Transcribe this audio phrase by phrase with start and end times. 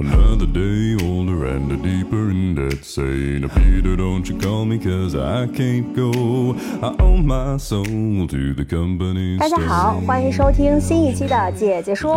[0.00, 2.84] Another day older and a deeper in debt.
[2.84, 6.54] Say, now Peter, don't you call me, cause I can't go.
[6.80, 9.36] I owe my soul to the company.
[9.38, 12.14] 大家好，欢迎收听新一期的《姐姐说》。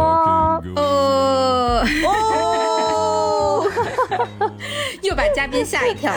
[0.75, 3.63] 哦，哦，
[5.01, 6.13] 又把嘉宾吓一跳。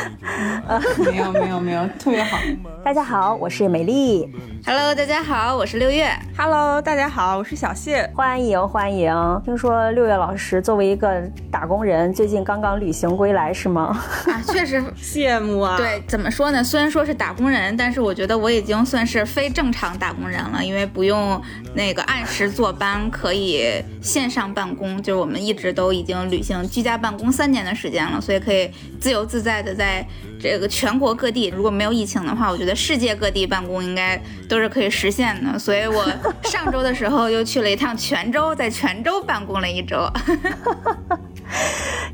[0.99, 2.37] 没有没有没有，特别好。
[2.85, 4.31] 大家好，我是美丽
[4.67, 6.11] ，Hello，大家好，我是六月。
[6.37, 8.07] Hello，大家好，我是小谢。
[8.15, 9.11] 欢迎欢迎。
[9.43, 11.23] 听说六月老师作为一个
[11.55, 13.97] 打工人，最近刚刚旅行归来是吗？
[14.27, 15.77] 啊， 确实，羡慕啊！
[15.77, 16.65] 对，怎么说呢？
[16.65, 21.41] 虽然说是打工人，但是我觉得我已经算是非正常打工人了，因为不用
[21.77, 23.63] 那个按时坐班，可以
[24.03, 25.01] 线上办公。
[25.01, 28.69] 就是我们一直都已经旅行居家办公三年的时间了，所以可以
[29.01, 30.05] 自由自在的在
[30.41, 35.59] 这个全国各地，如果没有疫情的话，我觉得世界各地办公应该都是可以实现的。
[35.59, 36.05] 所以我
[36.45, 40.09] 上周的时候又去了一趟泉州，在泉州办公了一周。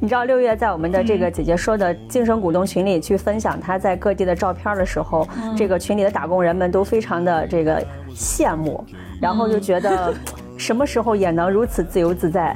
[0.03, 8.85] 你知道六月在我们的这个姐姐说的晋升股东群里去分享她在各地的照片的时候，这个群里的打工人们都非常的这个羡慕，
[9.21, 10.15] 然后就觉得
[10.57, 12.55] 什么时候也能如此自由自在。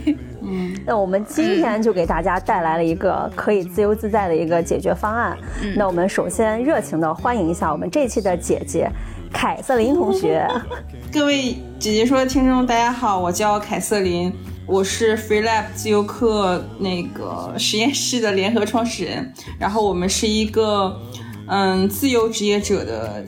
[0.48, 5.36] 嗯，那我们今天就给大家带来了一个可以自由自在的一个解决方案。
[5.74, 8.88] 那我们首先热情的欢迎一下我们这期的姐姐
[9.36, 10.48] 凯瑟琳同学。
[11.12, 14.32] 各位姐姐说的听众，大家好，我叫凯瑟琳，
[14.64, 19.30] 我是 FreeLab 自由课那个实验室的联合创始人。
[19.58, 20.98] 然后我们是一个
[21.48, 23.22] 嗯自由职业者的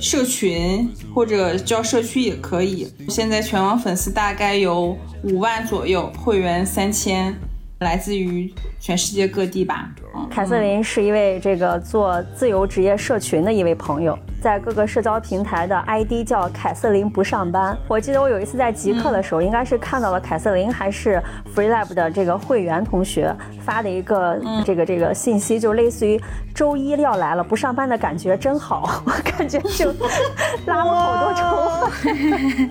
[0.00, 2.90] 社群，或者叫社区也可以。
[3.10, 7.34] 现在全网粉丝大概有五万左右，会员三千，
[7.80, 8.50] 来自于
[8.80, 9.90] 全世界各地吧。
[10.16, 17.76] 嗯，凯瑟琳是一位这个做自由职业社群的一位朋友，在各个社交平台的 ID 叫凯瑟琳不上班。
[17.86, 21.22] 我记得我有一次在极客的时候，应该是看到了凯瑟琳还是
[21.54, 23.34] FreeLab 的这个会员同学
[23.64, 26.20] 发的一个这个这个信息，就类似于
[26.54, 29.92] 周一要来了，不上班的感觉真好，我感觉就
[30.66, 31.44] 拉了好多仇
[31.90, 32.70] 恨。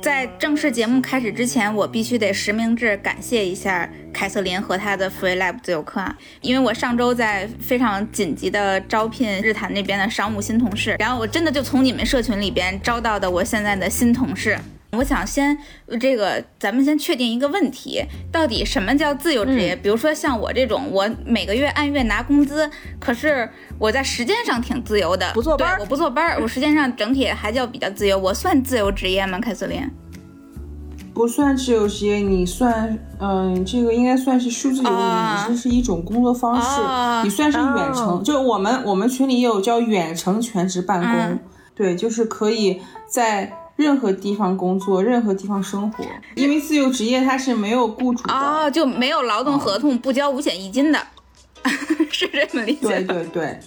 [0.00, 14.58] 在正式节目开始之前，我必须得实名制感谢一下凯瑟琳和她的 FreeLab 自由课啊，因为我上周在非常紧急的招聘日坛那边的商务新同事，然后我真的就从你们社群里边招到的我现在的新同事。
[14.92, 15.58] 我想先
[16.00, 18.02] 这个，咱们先确定一个问题，
[18.32, 19.76] 到底什么叫自由职业？
[19.76, 23.46] 比如说像我这种，我每个月按月拿工资，可是
[23.78, 29.38] 我在时间上挺自由的，不坐班儿对我不坐班儿，我时间上整体还叫比较自由，我算自由职业吗？
[29.38, 29.82] 凯瑟琳？
[31.16, 38.18] 不算自由职业，你算，嗯，这个应该算是数字游啊民，这是一种工作方式，啊你算是远程。
[38.18, 41.38] 哦就我们我们群里也有叫远程全职办公，嗯
[41.74, 46.04] 对，就是可以在任何地方工作，任何地方生活。
[46.34, 50.98] 因为自由职业它是没有雇主的，哦，就没有劳动合同，不交五险一金的，
[52.12, 53.04] 是这么理解对？
[53.04, 53.58] 对对，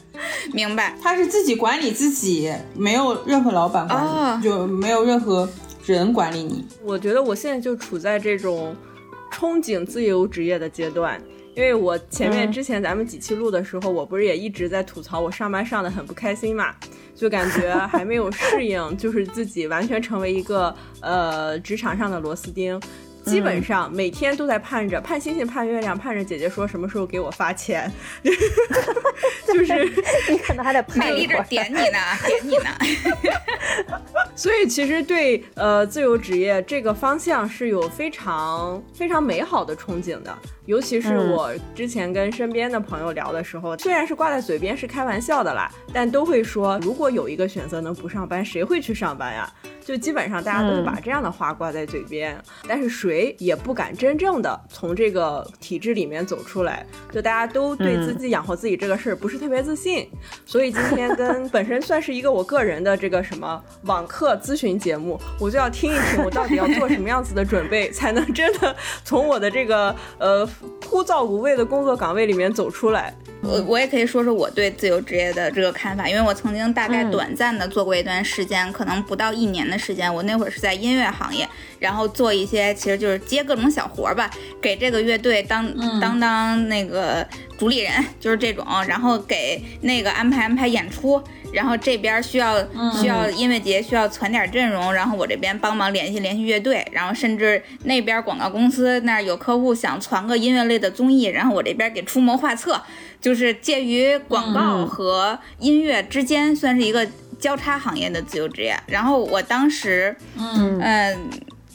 [0.54, 0.96] 明白。
[1.02, 5.50] 他是自己管理自己，没有任何老板管理，哦就没有任何
[5.96, 6.66] 人管理你。
[6.84, 8.76] 我觉得我现在就处在这种
[9.32, 11.22] 憧憬自由职业的阶段，
[11.56, 16.74] 因为我前面之前咱们几期录的时候，我不是也一直在吐槽我上班上的很不开心嘛，
[17.16, 22.80] 就感觉 还没有适应，就是自己完全成为一个呃职场上的螺丝钉。
[23.26, 27.92] 基本上每天都在盼着盼星星盼月亮，盼着姐姐说什么时候给我发钱，
[28.24, 29.86] 就是
[30.30, 31.46] 你可能还得盼一会儿。
[31.48, 32.70] 点你呢，点你呢。
[34.36, 40.38] 所以其实对呃自由职业这个方向是有非常非常美好的憧憬的，
[40.70, 41.32] 尤其是嗯。
[41.32, 49.52] 我之前跟身边的朋友聊的时候，虽然是挂在嘴边是开玩笑的啦，但都会说如果有一个选择能不上班，谁会去上班呀？
[49.84, 50.86] 就基本上大家都是嗯。
[50.86, 60.08] 把这样的话挂在嘴边，但是谁也不敢真正的从这个体制里面走出来，就大家都对自己养活自己这个事儿不是特别自信，
[60.46, 70.48] 所以今天跟 本身算是一个我个人的这个什么网课咨询节目，我就要听一听我到底要做什么样子的准备，才能真的从我的这个呃
[70.88, 73.14] 枯燥无味的工作岗位里面走出来。
[73.42, 81.48] 我我也可以说说我对自由职业的这个看法，因为我曾经大概嗯短暂的做过一段时间，可能不到一年的时间，我那会儿是在音乐行业，
[81.80, 84.30] 然后做一些其实就是接各种小活儿吧，
[84.62, 85.66] 给这个乐队当
[86.00, 87.26] 当当那个
[87.58, 91.22] 主理人， 就是这种，然后给那个安排安排演出，
[91.54, 92.62] 然后这边需要
[92.94, 102.82] 需要音乐节需要攒点阵容，然后我这边帮忙联系联系乐队，然后甚至那边广告公司那儿有客户想传个音乐类的综艺，然后我这边给出谋划策，
[103.22, 107.08] 就是介于广告和音乐之间，算是一个
[107.40, 108.78] 交叉行业的自由职业。
[108.88, 111.18] 然后我当时，嗯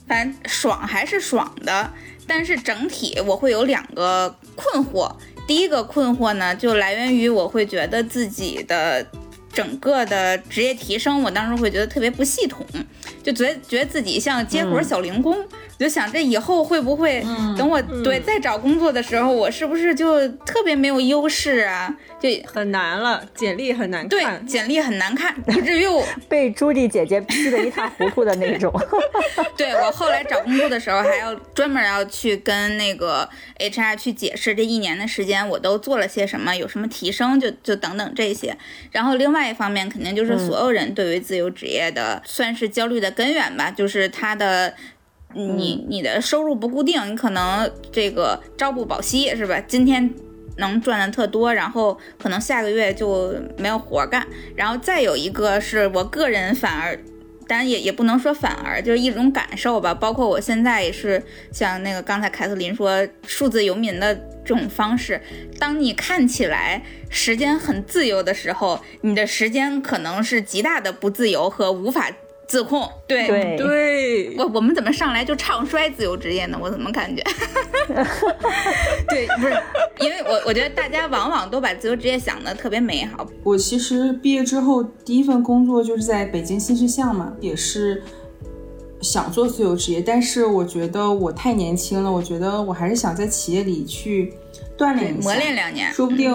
[0.07, 1.93] 反正爽还是爽的，
[2.27, 5.11] 但是整体我会有两个困惑。
[5.47, 9.07] 第一个困惑呢，就来源于我会觉得自己的
[9.53, 12.67] 整个的职业提升，我当时会觉得特别不系统，
[13.23, 15.37] 就觉得觉得自己像接活小零工。
[15.79, 17.25] 就想这以后会不会
[17.57, 21.95] 等我对再找工作的时候，我是不是就特别没有优势啊？
[22.21, 24.47] 就很难了，简历很难看对看。
[24.47, 28.73] 简历很难看，以至于我 被朱迪姐姐批得一塌糊涂的那种。
[29.57, 33.29] 对我后来找工作的时候，还要专门要去跟那个
[33.59, 38.57] HR 去解释这一年的时间我都做了些什么，有什么提升，就就等等这些。
[38.91, 44.75] 然后另外一方面，肯定就是所有人对于自由职业的算是焦虑的根源吧，就是他的。
[45.35, 49.61] 你你的收入不固定，你可能这个朝不保夕是吧？
[49.61, 50.09] 今天
[50.57, 54.27] 能赚的特多，然后可能下个月就没有活干。
[54.55, 56.97] 然后再有一个是我个人反而，
[57.49, 59.93] 当然也也不能说反而，就是一种感受吧。
[59.93, 61.23] 包括我现在也是
[61.53, 64.15] 像那个刚才凯瑟琳说数字游民的
[64.45, 65.21] 这种方式，
[65.59, 72.11] 当你看起来时间很自由的时候，你的时间可能是极大的不自由和无法。
[72.47, 76.59] 自控，对对对，我我们怎么上来就唱衰自由职业呢？
[76.61, 77.23] 我怎么感觉？
[79.09, 79.63] 对，不是，
[80.01, 83.27] 因为我我觉得大家往往都把自由职业想的特别美好。
[83.43, 88.03] 我其实毕业之后第一份工作就是在北京新世相嘛，也是
[89.01, 94.33] 想做自由职业，但是我觉得我太年轻了，我觉得我还是想在企业里去
[94.77, 96.31] 锻炼一下，磨练两年，说不定。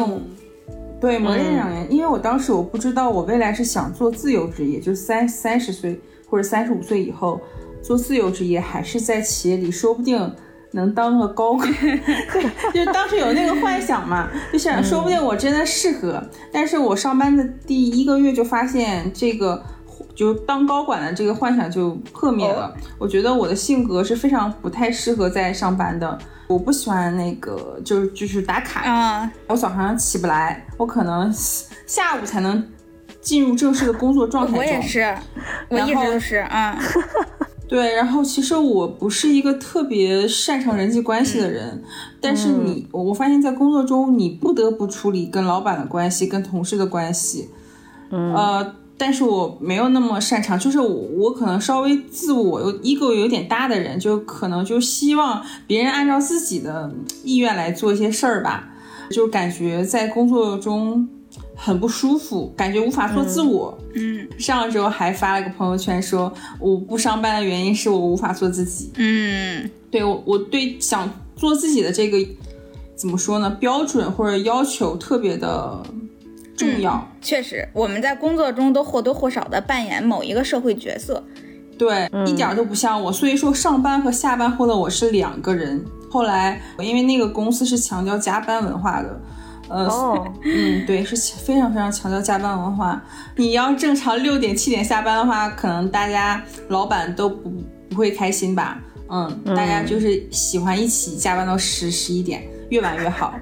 [0.99, 5.99] 对，磨练两年，因为我当时我不知道我未来是想做自由职业，就是三三十岁
[6.29, 7.39] 或者三十五岁以后
[7.81, 10.35] 做自由职业，还是在企业里，说不定
[10.71, 11.67] 能当个高管。
[11.73, 16.21] 对，就当时有那个幻想嘛，就想说不定我真的适合。
[16.51, 19.63] 但是我上班的第一个月就发现这个。
[20.19, 22.75] 就当高管的这个幻想就破灭了。
[22.97, 26.19] 我觉得我的性格是非常不太适合在上班的。
[26.49, 28.81] 我不喜欢那个，就是就是打卡。
[28.81, 31.33] 啊，我早上起不来，我可能
[31.85, 32.61] 下午才能
[33.21, 34.59] 进入正式的工作状态中。
[34.59, 35.15] 我也是，
[35.69, 36.45] 我一直都是。
[36.51, 36.77] 嗯，
[37.69, 37.95] 对。
[37.95, 41.81] 然后其实我不是一个特别擅长人际关系的人，
[42.19, 47.49] 但是你，我发现在工作中你不得不处理跟老板的关系、跟同事的关系。
[48.11, 48.35] 嗯。
[48.35, 48.75] 呃。
[48.99, 56.93] 但是我没有那么擅长，就是我我可能稍微自我有 ego 有点大的人，就可能就希望别人按照自己的
[57.23, 58.69] 意愿来做一些事儿吧，
[59.09, 61.07] 就感觉在工作中
[61.55, 63.77] 很不舒服，感觉无法做自我。
[63.95, 68.91] 嗯，上周还发了个朋友圈说我不上班的原因是我无法做自己。
[68.97, 72.17] 嗯，对我我对想做自己的这个
[72.97, 75.81] 怎么说呢标准或者要求特别的。
[76.59, 81.23] 重要，确实，我们在工作中都或多或少的扮演某一个社会角色，
[81.77, 83.11] 对，一点都不像我。
[83.11, 85.83] 所以说，上班和下班后的我是两个人。
[86.11, 89.21] 后来，因为那个公司是强调加班文化的，
[89.69, 89.87] 呃，
[90.43, 93.01] 嗯，对，是非常非常强调加班文化。
[93.37, 97.49] 你要正常六点七点下班的话，可能大家老板都不
[97.89, 98.77] 不会开心吧？
[99.09, 103.33] 嗯，大家就是喜欢一起加班到十十一点，越晚越好。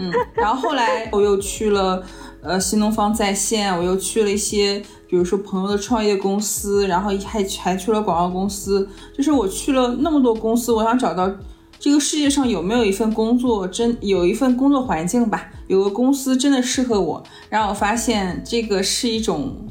[0.00, 2.02] 嗯，然后后来我又去了。
[2.40, 8.88] 呃，新东方在线，我又去了一些，比如说朋友的创业公司，然后还还去了广告公司。
[9.16, 11.30] 就是我去了那么多公司，我想找到
[11.78, 17.22] 这个世界上有没有一份工作，真有一份工作环境吧，有个公司真的适合我。
[17.48, 19.66] 然后我发现这个是一种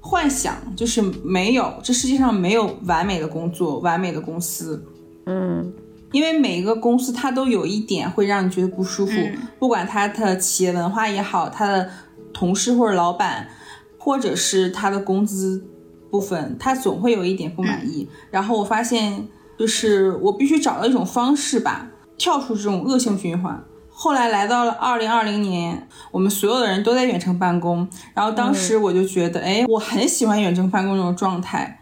[0.00, 4.84] 幻想，就是没有，这世界上没有完美的工作，完美的公司。
[5.26, 5.72] 嗯，
[6.12, 9.12] 因为每一个公司它都有一点会让你觉得不舒服，
[9.58, 11.90] 不管它的企业文化也好，它的。
[12.34, 13.46] 同事或者老板，
[13.98, 15.62] 或者是他的工资
[16.10, 18.08] 部分，他总会有一点不满意。
[18.30, 19.28] 然后我发现，
[19.58, 23.62] 就是我必须找到一种方式吧，跳出这种恶性循环。
[23.90, 27.86] 后来来到了二零二零年，我们所有的人都在远程办公。
[28.14, 31.81] 然后当时我就觉得，哎，我很喜欢远程办公这种状态，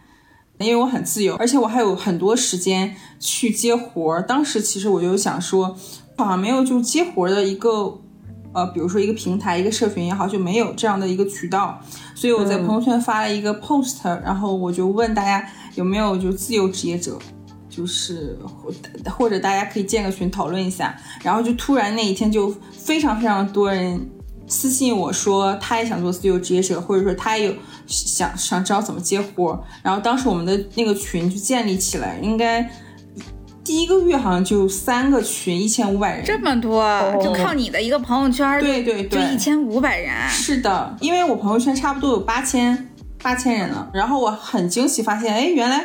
[0.60, 4.22] 因为我很自由，而且我还有很多时间去接活儿。
[4.24, 5.76] 当时其实我就想说，
[6.16, 8.00] 好像没有就接活儿的一个。
[8.52, 11.80] 呃，比如说一个平台、一个社群也好，就没有这样的一个渠道，
[12.16, 17.16] 所以我在朋友圈发了一个 post，、然后我就问大家有没有就自由职业者，
[17.68, 18.72] 就是或
[19.08, 24.04] 或者大家可以建个群讨论一下，然后就突然那一天就非常非常多人
[24.48, 27.54] 私信我说他也想做自由职业者，或者说他也有
[27.90, 32.70] 想想知道怎么接活儿，然后当时我们的那个群就建立起来，应该
[33.64, 36.82] 第一个月好像就三个群，一千五百人，这么多，
[37.22, 40.14] 就靠你的一个朋友圈，对对对，就一千五百人。
[40.28, 42.88] 是的，因为我朋友圈差不多有八千
[43.22, 45.84] 八千人了，然后我很惊喜发现，哎，原来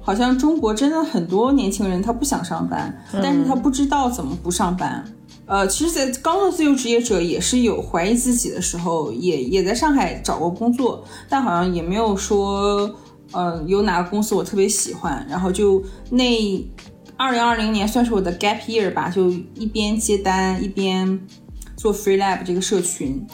[0.00, 5.04] 好像中国真的很多年轻人他不想上班，但是他不知道怎么不上班。
[5.48, 12.94] 呃，其实，在刚做自由职业者也是有怀疑自己的时候，也也在上海找过工作，但好像也没有说，
[13.32, 16.70] 呃，有哪个公司我特别喜欢，然后就那
[17.16, 21.18] 二零二零年算是我的 gap year 吧，就一边接单一边
[21.76, 23.26] 做 free lab 这个社群，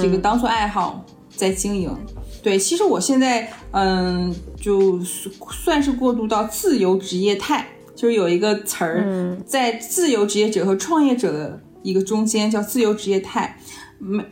[0.00, 1.04] 这个当做爱好
[1.34, 1.92] 在经营。
[2.44, 5.00] 对，其实我现在嗯，就
[5.50, 7.66] 算是过渡到自由职业态。
[8.00, 13.60] 就是有一个词儿，在自由职业者和创业者的一个中间，叫自由职业态，
[13.98, 14.24] 没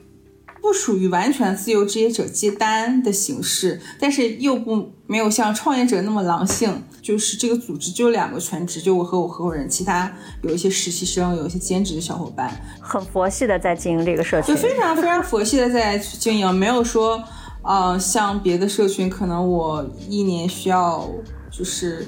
[0.63, 6.83] 不属于完全自由职业者接单的形式，但是又不没有像创业者那么狼性。
[7.03, 10.11] 就是这个组织就两个全职，就我和我合伙人，其他
[10.43, 17.23] 有一些实习生，有一些兼职的小伙伴，很佛系的在经营这个社群，就非常非常佛系的在经营，没有说，
[17.63, 21.07] 呃，像别的社群，可能我一年需要
[21.51, 22.07] 就是。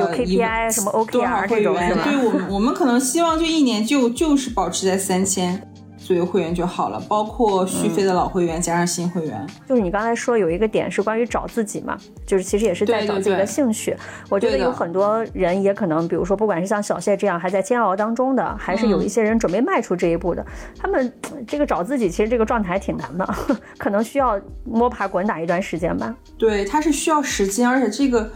[0.00, 5.60] 有 KPI 什么 OKR 会员，对我们我们可能希望就一年就就是保持在三千
[5.98, 9.46] 左右会员就好了，包括续费的老会员加上新会员。
[9.68, 13.94] 就是你刚才说有一个点是关于找自己嘛，就是其实也是在找自己的兴趣。
[14.30, 20.46] 我觉得有很多人也可能，比如说不管是像小谢这样还在煎熬当中的，还是有一些人准备迈出这一步的，
[20.80, 21.12] 他们
[21.46, 23.34] 这个找自己其实这个状态还挺难的，
[23.76, 26.14] 可能需要摸爬滚打一段时间吧。
[26.38, 28.30] 对，它是需要时间，而且这个。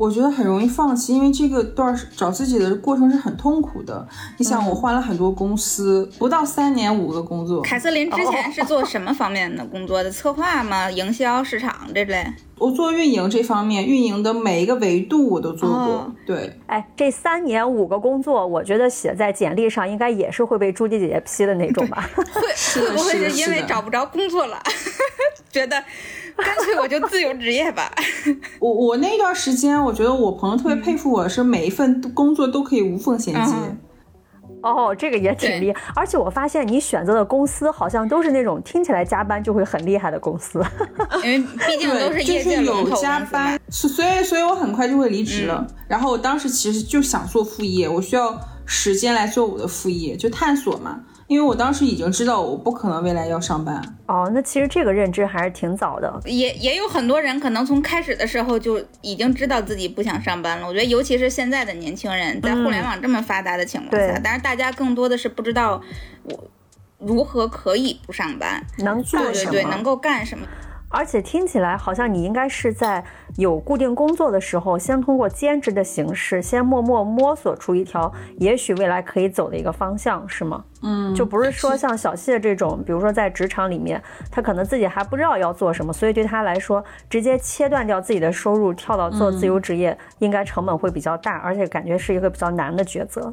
[0.00, 4.08] 我觉得很容易放弃，因为这个段找自己的过程是很痛苦的。
[4.38, 7.60] 你想，我换了很多公司，不到三年五个工作。
[7.60, 10.10] 凯瑟琳之前 是做什么方面的工作 的？
[10.10, 10.90] 策划吗？
[10.90, 12.26] 营销、市场这类？
[12.60, 16.12] 我做运营这方面，运营的每一个维度我都做过。
[16.26, 22.08] 对，哎，这三年五个工作，我觉得写在简历上应该也是会被朱迪姐姐批的那种吧？
[22.14, 22.22] 会，
[22.82, 24.62] 会不会是因为找不着工作了，
[25.50, 25.82] 觉得？
[26.36, 27.92] 干脆我就自由职业吧。
[28.60, 33.52] 我我那段时间，我觉得我朋友特别佩服我，是每一份工作都可以无缝衔接。
[34.62, 35.80] 哦，这个也挺厉害。
[35.94, 40.64] 而且我发现你选择的公司好像都是那种听起来加班就会很厉害的公司。
[41.22, 45.66] 因为毕竟都是业界有加班，所以所以我很快就会离职了。
[45.88, 51.00] 然后我当时其实就想做副业，我需要时间来做我的副业，就探索嘛。
[51.30, 56.20] 因为我当时已经知道我不可能未来要上班哦，那其实这个认知还是挺早的。
[56.24, 60.66] 也也有很多人可能从开始的时候就已经知道自己不想上班了。
[60.66, 65.80] 我觉得尤其是现在的年轻人，在互联网这么发达的情况下，但是大家更多的是不知道
[66.24, 66.50] 我
[66.98, 70.44] 如何可以不上班，能做什么，对对对，能够干什么。
[70.90, 73.02] 而且听起来好像你应该是在
[73.36, 80.64] 有固定工作的时候，先通过兼职的形式，先默默摸索出一条也许未来可以走的一个方向，是吗？
[80.82, 93.32] 嗯，就不是说像小谢这种，比如说在职场里面，他可能自己还不知道要做什么，所以对他来说，直接切断掉自己的收入，跳到做自由职业，应该成本会比较大，而且感觉是一个比较难的抉择。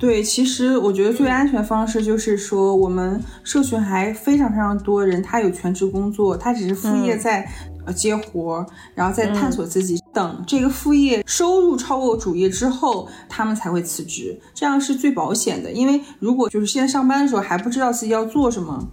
[0.00, 7.46] 对，其实我觉得最安全方式就是说，我们社群还非常非常多人，他有全职工作，他只是副业在
[7.84, 8.64] 呃接活，
[8.94, 10.00] 然后在探索自己。
[10.12, 15.70] 等这个副业收入超过主业之后，他们才会辞职，这样是最保险的。
[15.70, 18.88] 因为如果就是现在上班的时候还不知道自己要做什么，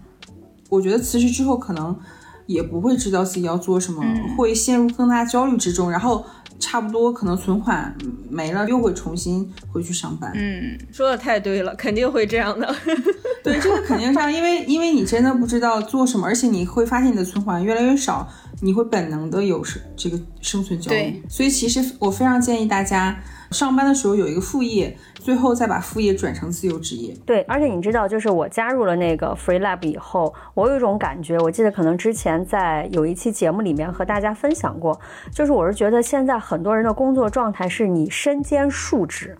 [0.70, 1.98] 我觉得辞职之后可能
[2.48, 4.04] 也不会知道自己要做什么，
[4.36, 6.26] 会陷入更大焦虑之中，然后。
[6.60, 7.96] 差不多可能存款
[8.32, 10.32] 没了，又会重新回去上班。
[10.34, 12.76] 嗯，说的太对了，肯定会这样的。
[13.44, 18.28] 对，这个肯定这样，因为因为你真的不知道做什么，而且你会发现你的存款越来越少，
[18.62, 21.22] 你会本能的有生这个生存焦虑。
[21.30, 23.16] 所以其实我非常建议大家。
[23.52, 27.14] 上班的时候有一个副业，最后再把副业转成自由职业。
[27.26, 35.00] 对，而且你知道，就是我加入了那个 Free Lab 以后，我有一种感觉，我记得可能之前在有一期节目里面和大家分享过，
[35.32, 39.38] 就是我是觉得现在很多人的工作状态是你身兼数职，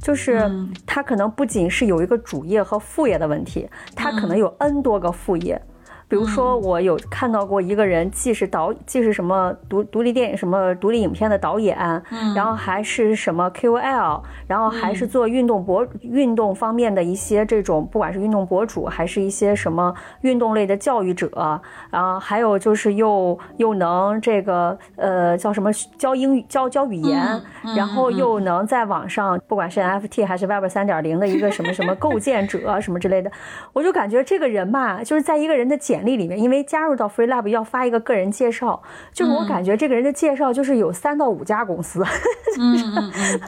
[0.00, 0.50] 就是
[0.86, 5.60] 他可能不仅是有一个主业和副业的问题，他可能有 N 多个副业。
[6.08, 11.76] 比如说，我有看到过一个人，既是导，既是什么独独立电影、什么独立影片的导演，
[12.34, 21.60] 然后还是什么 QL，然后还是做运动博、运动方面的一些这种，不管是运动博主，还是一些什么运动类的教育者，
[21.90, 27.20] 然后还有就是又又能这个呃叫什么教英语、教教语言，
[27.76, 33.30] 然后又能在网上，不管是 NFT 还是 Web 三点零的一个什么什么构建者什么之类的，
[33.74, 35.97] 我就感觉这个人吧，就是在一个人的简。
[35.98, 38.80] 简历里面，因为加入到 Free Lab 要发一个个人介绍，
[39.12, 42.00] 就是我感觉这个人的介绍就是有三到五家公司。
[42.56, 43.40] 嗯嗯嗯，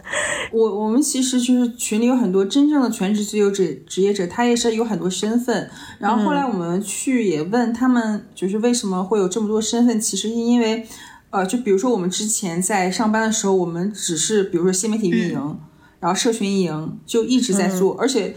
[0.53, 5.71] 我我们其实就是群里有很多真正的全职自由职职业者，他也是有很多身份。
[6.01, 10.01] 然后后来我们去也问他们，就是为什么会有这么多身份？
[10.01, 10.85] 其实是因为，
[11.31, 15.59] 呃，就比如说我们之前在上班的时候，我们只是比如说新媒体运营，
[16.01, 18.35] 然后社群运营就一直在做，而且。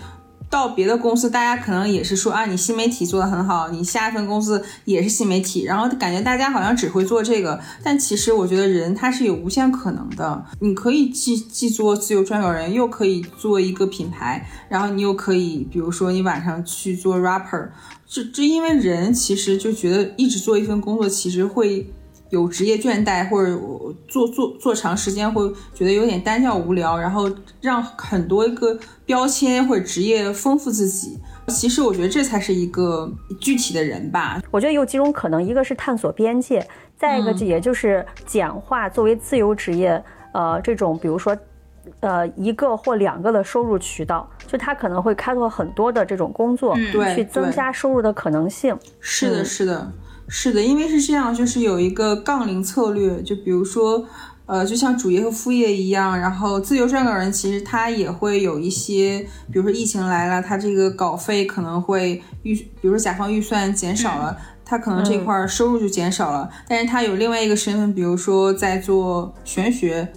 [0.54, 17.70] 到别的公司，大家可能也是说啊，你新媒体做的很好，你下一份公司也是新媒体，然后感觉大家好像只会做这个，但其实我觉得人他是有无限可能的，你可以既既做自由撰稿人，又可以做一个品牌，然后你又可以，比如说你晚上去做 rapper，
[18.08, 21.92] 这这因为人其实就觉得一直做一份工作，其实会。
[22.34, 23.56] 有职业倦怠，或者
[24.08, 27.30] 做做做长时间会觉得有点单调无聊，然后
[27.62, 28.76] 让很多一个
[29.06, 31.20] 标签或者职业丰富自己。
[31.50, 34.42] 其实我觉得这才是一个具体的人吧。
[34.50, 41.38] 我觉得有几种可能，一个是探索边界，再一个也就是简化作为自由职业，呃，这种比如说，
[42.00, 48.76] 呃，一个或两个的收入渠道，就他可能会开拓很多的这种工作，对，去增加收入的可能性。
[49.00, 49.92] 是的，是的。
[50.28, 54.06] 是的，因为是这样，就是有一个杠铃策略，就比如说，
[54.46, 59.20] 呃，就像主业和副业一样，然后自由撰稿人其实他也会有一些，
[59.52, 70.12] 比如说疫情来了，他这个稿费可能会预，比如说甲方预算减少了，他可能这块收入就减少了，但是他有另外一个身份，比如说在做玄学。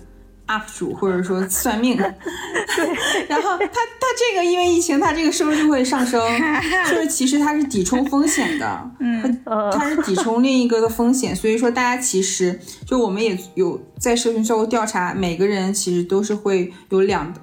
[0.46, 6.20] UP 主或者说 算命，对，然后他他这个因为疫情，他这个收入就会上升，
[6.88, 9.42] 就是其实他是抵冲风险的， 嗯，
[9.72, 17.34] 他是抵冲另一个的风险，所以说大家其实就我们也有在社群做过调查，每个人其实都是会有两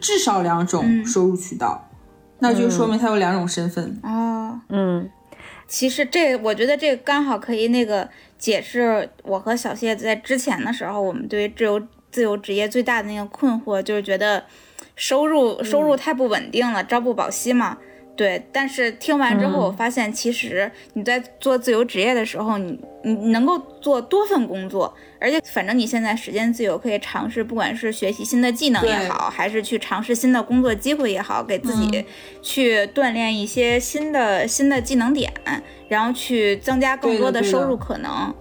[0.00, 1.88] 至少两种收入渠道，
[2.40, 4.00] 那就说明他有两种身份。
[4.02, 5.08] 哦，嗯，
[5.68, 11.80] 其实这我觉得这个刚好可以那个解释我和小谢在之前的时候，我们对于自由。
[12.10, 14.44] 自由职业最大的那个困惑就是觉得
[14.96, 17.78] 收入收入太不稳定了，朝不保夕嘛。
[18.16, 32.04] 对，但是听完之后，我发现其实你在做自由职业的时候，你你能够做多份工作，而且反正你现在时间自由，可以尝试，不管是学习新的技能也好，还是去尝试新的工作机会也好，给自己
[32.42, 35.32] 去锻炼一些新的新的技能点，
[35.86, 37.40] 然后去增加更多的。
[37.40, 38.34] 收入可能。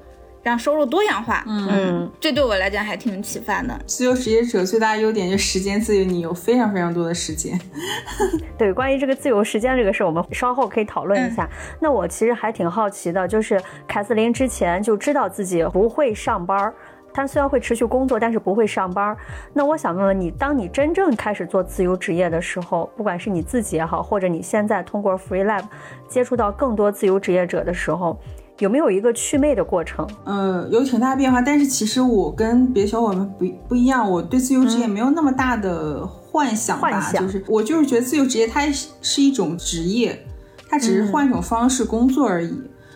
[0.47, 3.77] 让收入多样化，嗯，这对我来讲还挺启发的。
[3.85, 7.59] 自由职业者最大的优点就是时间自由，你有非常非常多的时间。
[8.57, 11.47] 对，关于这个自由时间这个事，我们稍后可以讨论一下。
[11.81, 16.73] 那我其实还挺好奇的，就是凯瑟琳之前就知道自己不会上班，
[17.13, 19.15] 她虽然会持续工作，但是不会上班。
[19.53, 25.63] 那我想问问你，当你真正开始做自由职业的时候，不管是你自己也好，或者你现在通过 Free Lab
[26.07, 28.17] 接触到更多自由职业者的时候。
[28.59, 30.07] 有没有一个祛魅的过程？
[30.23, 40.25] 呃，有挺大变化，但是其实我跟别的小伙伴不不一样，我对自由职业没有那么大的幻想吧，就是我就是觉得自由职业它是一种职业，
[40.67, 42.51] 它只是换一种方式工作而已。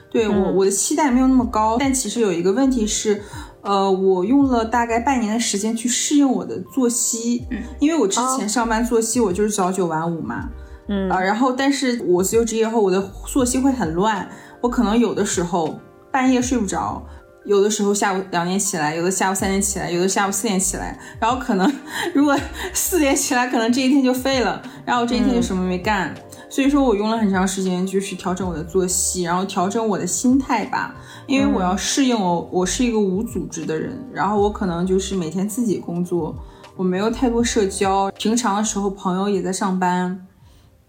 [0.10, 3.22] 对我我的期待没有那么高，但其实有一个问题是，
[3.62, 7.60] 呃，我用了大概半年的时间去适应我的作息，嗯。
[7.80, 10.50] 因为我之前上班作息我就是早九晚五嘛，
[10.88, 11.10] 嗯。
[11.10, 14.28] 啊，然后但是我自由职业后，我的作息会很乱。
[14.62, 15.80] 我可能有的时候
[16.12, 17.04] 半夜睡不着，
[17.46, 21.72] 有的时候下午两点起来，有的下午三点起来，有的下午四点起来，然后可能
[22.14, 22.38] 如果
[22.72, 26.14] 四点起来，可能这一天就废了，然后这一天就什么没干。
[26.50, 30.94] 所以说我用了很长时间，就是调整我的作息，然后调整我的心态吧，
[31.26, 36.36] 因为我要适应我，我是一个无组织的人，然后我可能就是每天自己工作，
[36.76, 40.28] 我没有太多社交，平常的时候朋友也在上班，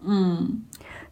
[0.03, 0.63] 嗯。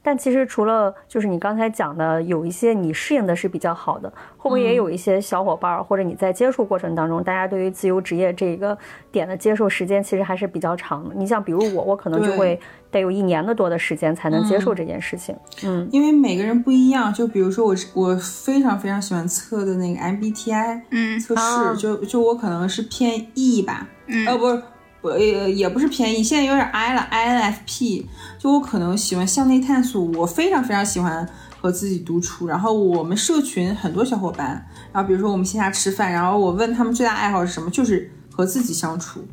[0.02, 8.76] 但其实除了就是你刚才讲的，有一些你适应的是比较好的，会不会也有一些小伙伴或者你在接触过程当中，大家对于自由职业这一个
[9.12, 11.14] 点的接受时间其实还是比较长的。
[11.14, 12.58] 你像比如我，我可能就会
[12.90, 15.36] 得有一年的多的时间才能接受这件事情。
[15.64, 17.12] 嗯，因为每个人不一样。
[17.12, 24.62] 就比如说我，我非常非常喜欢测的那个 MBTI，嗯，测试就就我可能是偏 E 吧，嗯呃，不是。
[25.00, 28.04] 不也也不是便宜，现在有点 I 了，INFP，
[28.38, 31.26] 就我可能喜欢向内探索，我非常非常喜欢
[31.60, 32.46] 和自己独处。
[32.46, 39.24] 然后我们社群很多小伙伴，然后比如说我们线下吃饭，然后我问他们最大爱好是什么，就是和自己相处，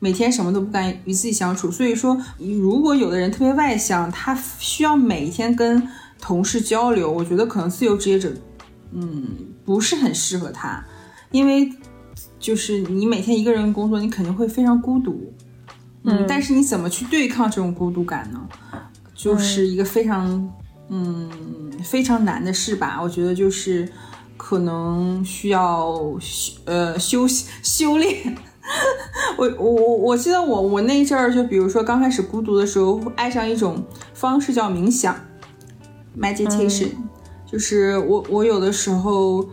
[0.00, 1.70] 每天什么都不干，与自己相处。
[1.70, 5.86] 所以说，如果有的人特别外向，他需要每一天跟
[6.20, 8.32] 同事交流，我觉得可能自由职业者，
[8.92, 9.28] 嗯，
[9.64, 10.84] 不是很适合他，
[11.30, 11.70] 因为
[12.44, 15.32] 就是你每天一个人工作，你肯定会非常孤独。
[16.02, 18.40] 嗯，但是你怎么去对抗这种孤独感呢？
[19.14, 20.52] 就是一个非常
[20.90, 21.30] 嗯
[21.82, 23.00] 非常难的事吧。
[23.02, 23.88] 我觉得就是
[24.36, 25.90] 可能需要
[26.66, 27.26] 呃修
[27.62, 28.36] 修炼。
[29.38, 35.16] 我我我我记得我我那一阵儿，就比如说刚开始孤独的时候，爱上一种方式叫冥想
[36.14, 36.90] ，meditation。
[37.50, 39.48] 就是我我有的时候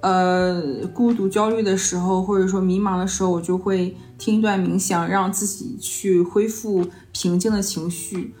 [0.00, 3.94] 呃孤独焦虑的时候，或者说迷茫的时候，我就会。
[4.18, 8.32] 听一段冥想，让自己去恢复平静的情绪。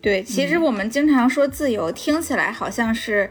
[0.00, 3.28] 对，其实我们经常说自由，听起来好像是，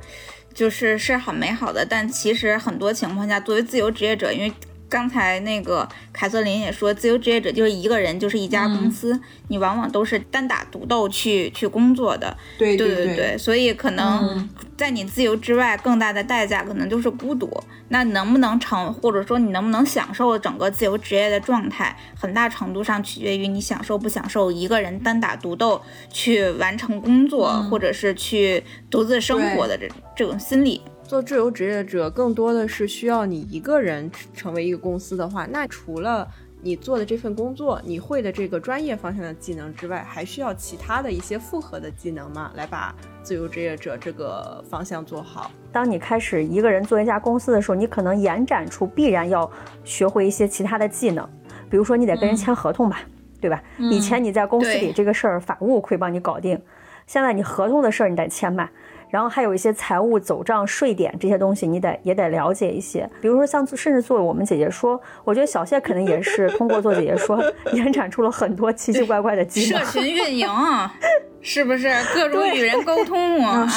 [0.54, 4.54] 就是是很美好的，但其实很多情况下，作为自由职业者，因为。
[4.90, 12.38] 刚才那个凯瑟琳也说，自由职业者就是一个人，就是一家公司，你往往都是单打独斗去去工作的。
[12.60, 14.48] 对对对对，所以可能
[14.84, 17.50] 在你自由之外，更大的代价可能就是孤独。
[17.88, 30.82] 那能不能成，或者说你能不能享受整个自由职业的状态，很大程度上取决于你享受不享受一个人单打独斗去完成工作，或者是去独自生活的这这种心理。
[31.08, 36.28] 做自由职业者更多的是需要你一个人成为一个公司的话，那除了
[36.66, 42.52] 你做的这份工作，你会的这个专业方向的技能之外，还需要其他的一些复合的技能吗？
[42.56, 45.52] 来把自由职业者这个方向做好。
[45.74, 49.50] 当你开始一个人做一家公司的时候，你可能延展出必然要
[49.84, 51.28] 学会一些其他的技能，
[51.70, 53.02] 比如说你得跟人签合同吧，
[53.42, 53.62] 对吧？
[53.78, 56.58] 以前你在公司里这个事儿法务会帮你搞定，
[57.06, 58.72] 现在你合同的事儿你得签吧。
[59.14, 63.08] 然后还有一些财务走账、税点这些东西，你得也得了解一些。
[63.22, 67.40] 比如说像甚至做我们姐姐说，我觉得小谢可能也是通过做姐姐说，
[67.74, 69.86] 延展出了很多奇奇怪怪的技能。
[69.86, 70.50] 社群运营
[71.42, 73.68] 是不是各种与人沟通啊？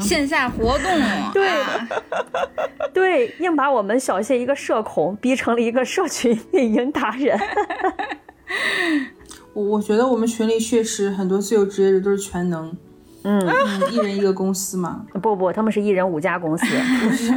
[0.00, 0.90] 线下活动
[1.32, 1.48] 对
[2.92, 7.38] 对，硬把我们小谢一个社恐逼成了一个社群运营达人。
[9.54, 12.76] 我我觉得我们群里确实很多自由职业者都是全能。
[13.24, 13.40] 嗯，
[13.92, 15.04] 一人一个公司嘛？
[15.20, 16.66] 不不，他们是一人五家公司。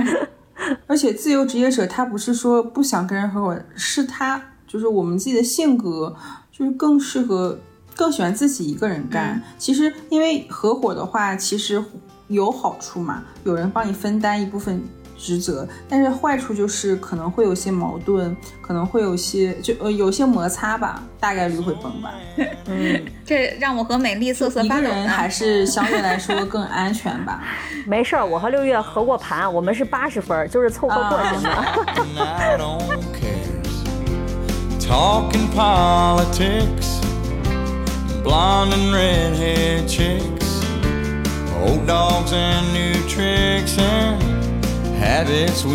[0.87, 6.15] 而且自由职业者他不是说不想跟人合伙，是他就是我们自己的性格，
[6.51, 7.59] 就是更适合
[7.95, 9.41] 更喜欢自己一个人干。
[9.57, 11.83] 其实因为合伙的话，其实
[12.27, 14.81] 有好处嘛，有人帮你分担一部分。
[15.25, 22.13] 职责，但是坏处就是可能会有些矛盾，可能会有些就呃有些摩擦吧，大概率会崩吧。
[22.67, 24.81] 嗯，这让我和美丽瑟瑟发抖。
[24.81, 27.41] 一个人还是 相对来说更安全吧。
[27.87, 31.17] 没事儿，我和六月合过盘，我们是八十分，就是凑合过
[44.95, 45.73] 就行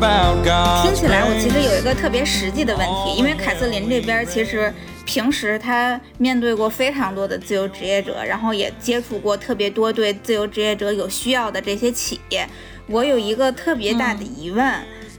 [0.00, 0.82] 了。
[0.82, 4.72] 听起来，我其实有一个特别实际的问题，因为凯瑟琳这边其实
[5.04, 12.48] 平时她面对过非常多的自由职业者，然后也接触过特别多对自由职业者有需要的这些企业。
[12.86, 14.72] 我有一个特别大的疑问，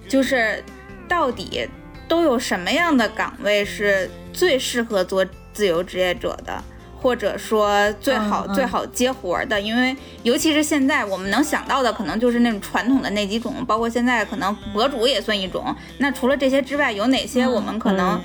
[0.08, 0.64] 就是
[1.08, 1.68] 到底
[2.08, 6.64] 都有什么样的岗位是最适合做自由职业者的？
[7.02, 15.76] 或者说最好最好接活的，因为尤其是现在我们能想到的，可能就是那种传统的那几种，包括现在可能博主也算一种。
[15.98, 18.22] 那除了这些之外，有哪些我们可能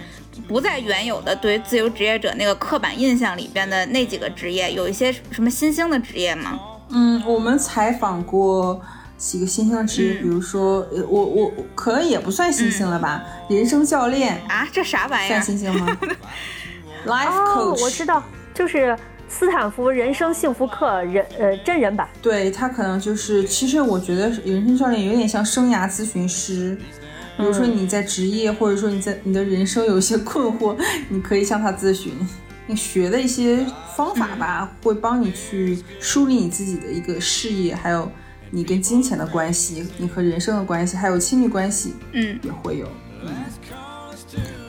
[0.47, 6.61] 不在原有的对自由职业者那个刻板印象里边的那几个职业，有一些什么新兴的职业吗？
[6.91, 8.79] 嗯，我们采访过
[9.17, 15.29] 几个新兴的职业，比如说，我我可能也不算新兴了吧，人生教练啊，这啥玩意儿？
[15.29, 15.87] 算新兴吗？
[17.07, 18.23] Life coach，我知道。
[18.57, 18.97] 就是
[19.29, 26.75] 斯坦福人生幸福课人呃真人版，对他可能就是，其实我觉得人生教练有点像生涯咨询师，
[27.37, 30.75] 比如说你在职业或者说你在你的人生有一些困惑，
[31.11, 32.15] 你可以向他咨询，
[32.67, 38.11] 你学的一些方法吧，会帮你去梳理你自己的一个事业，还有
[38.51, 42.89] 你跟金钱的关系，你和人生的关系，还有亲密关系，嗯，也会有，
[43.23, 43.29] 嗯，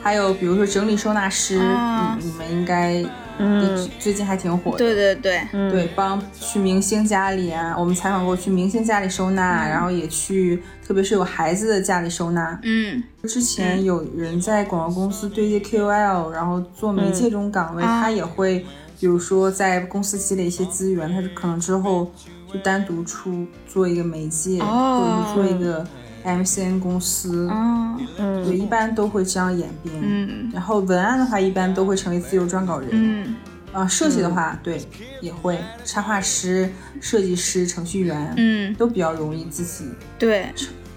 [0.02, 3.02] 还有比如说整理收纳师，你你们应该。
[3.38, 4.78] 嗯，最近还挺火的。
[4.78, 12.58] 对对对，对，帮去明星家里啊，我们采访过去明星家里收纳，然后也去，特别是有孩子的家里收纳。
[12.62, 18.64] 嗯，之前有人在广告公司对接 KOL，然后做媒介这种岗位，他也会
[18.98, 22.10] 比如说在公司积累一些资源，他是可能之后
[22.52, 25.86] 就单独出做一个媒介，哦或者是做一个
[26.28, 29.94] MCN 公司，嗯对，一般都会这样演变。
[30.00, 32.88] 嗯然后文案的话，一般都会成为自由撰稿人。
[32.92, 33.34] 嗯
[33.72, 34.80] 啊，设计的话，对，
[35.20, 39.84] 也会插画师、设计师、程序员，嗯，都比较容易自己
[40.18, 40.46] 对。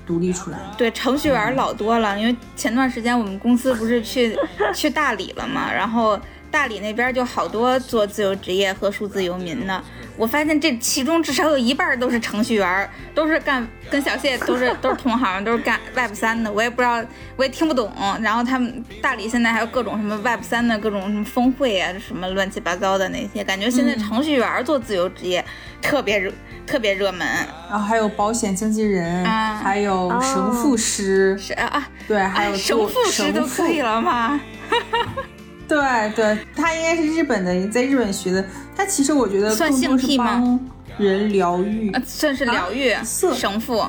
[0.04, 0.58] 独立出来。
[0.78, 4.36] 对，程序员老多了，因为前段时间我们公司不是去
[4.76, 9.82] 去大理了嘛，然后大理那边就好多做自由职业和数字游民的。
[10.21, 16.53] 我发现这其中至少有一半都是程序员，都是干跟小谢都是都是同行，都是干 Web 三的。
[16.53, 17.03] 我也不知道，
[17.36, 17.91] 我也听不懂。
[18.21, 25.43] 然后他们大理现在还有各种什么 Web 三的各种什么峰会啊，什么乱七八糟的那些，感觉现在程序员做自由职业
[25.81, 26.31] 特别热，
[26.67, 27.27] 特别热门。
[27.67, 33.81] 然后还有保险经纪人，啊还有神父师，是啊啊，对，还有神做父师都可以。
[33.81, 34.39] 了吗？
[35.71, 38.43] 对对，他应该是日本的，在日本学的。
[38.75, 40.60] 他其实我觉得算更多是性癖吗帮
[40.97, 41.89] 人疗愈。
[41.91, 43.81] 呃，算是疗愈、色神父。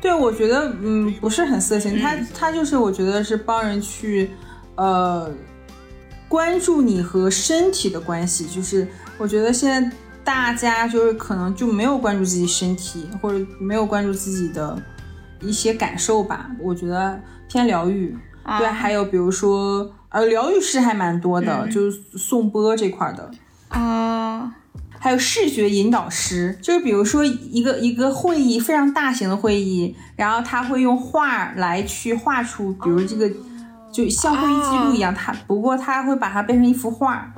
[0.00, 4.30] 对，我觉得嗯不是很色情，他他就是我觉得是帮人去
[4.76, 5.30] 呃
[6.26, 8.88] 关注你和身体的关系，就是
[9.18, 14.82] 我觉得现在大家就是可能就没有关注自己身体，或者没有关注自己的
[15.42, 18.16] 一些感受吧，我觉得偏疗愈。
[18.42, 23.30] 啊对，还有比如说呃疗愈师还蛮多的，就是颂钵这块儿的。
[23.68, 24.52] 啊，
[24.98, 33.30] 还有视觉引导师，就是比如说一个一个会议非常大型的会议，然后他会用画来去画出，比如这个
[33.92, 37.32] 就像会议记录一样，他不过他会把它变成一幅画。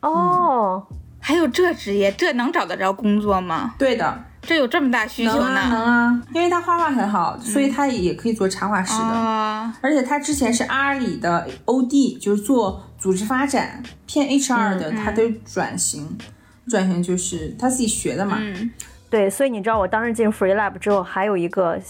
[0.00, 0.86] 哦，
[1.18, 3.74] 还有这职业，这能找得着工作吗？
[3.78, 5.84] 对的，这有这么大需求能啊能？
[5.84, 9.04] 啊，因为他画画很好，所以他也可以做插画师的。
[9.04, 16.16] 啊，而且他之前是阿里的 OD，就是做组织发展偏 HR 的，他都转型，
[16.68, 18.38] 转型就是他自己学的嘛。
[18.40, 18.70] 嗯
[19.10, 21.80] 对，所以你知道我当时进 Free Lab 之后，还有一个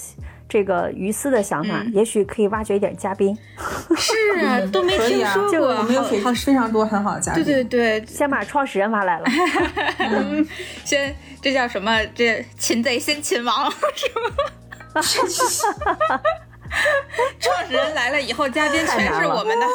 [0.49, 3.37] 这个鱼丝的想法，嗯也许可以挖掘一点嘉宾，
[3.97, 4.13] 是
[4.45, 6.03] 啊，都没听说这个过，我们有
[6.35, 7.45] 非常多很好的嘉宾。
[7.45, 9.27] 对对对，先把创始人挖来了。
[10.85, 12.05] 先这叫什么？
[12.15, 15.01] 这擒贼先擒王是吗？
[17.41, 19.67] 创始人来了以后，嘉宾全是我们的。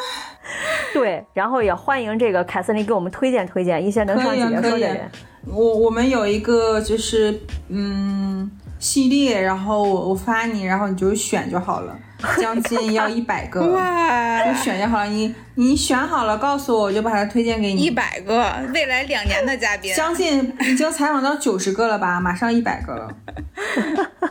[0.93, 5.11] 对，然后也欢迎这个凯瑟琳给我们推荐推荐一些能上可以啊解说可以啊的人。
[5.45, 8.49] 我我们有一个就是嗯
[8.79, 11.95] 系列，然后我我发你，然后你就选就好了，
[12.39, 15.05] 将近要一百个，哇就，选就好了。
[15.05, 17.81] 你你选好了告诉我，我就把它推荐给你。
[17.81, 23.07] 一百个未来两年的嘉宾，将近已经采访到九十个了吧，马上一百个了。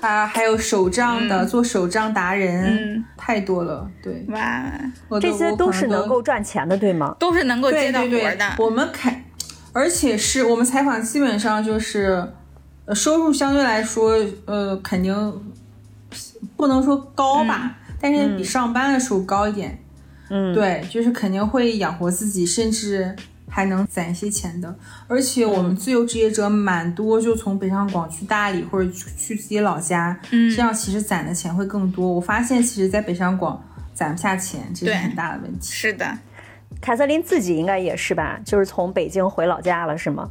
[0.00, 3.86] 啊，还有手账的，做手账达人，嗯太多了。
[4.02, 4.72] 对，哇，
[5.08, 6.08] 我这些都是能。
[6.08, 7.14] 够赚钱的，对吗？
[7.18, 9.24] 都是能够接到对我们开，
[9.74, 12.32] 而且是我们采访基本上就是，
[12.88, 15.14] 呃，收入相对来说，呃，肯定
[16.56, 19.78] 不能说高吧，但是比上班的时候高一点。
[20.30, 23.14] 嗯，对，就是肯定会养活自己，甚至
[23.46, 24.74] 还能攒一些钱的。
[25.06, 32.10] 而且我们自由职业者蛮多，就从北上广去大理或者去去自己老家，嗯这样其实攒的钱会更多。
[32.10, 35.66] 我发现，其实，在北上广攒不下钱，这是很大的问题。
[35.70, 36.18] 是的，
[36.80, 38.40] 凯瑟琳自己应该也是吧？
[38.46, 40.30] 就是从北京回老家了，是吗？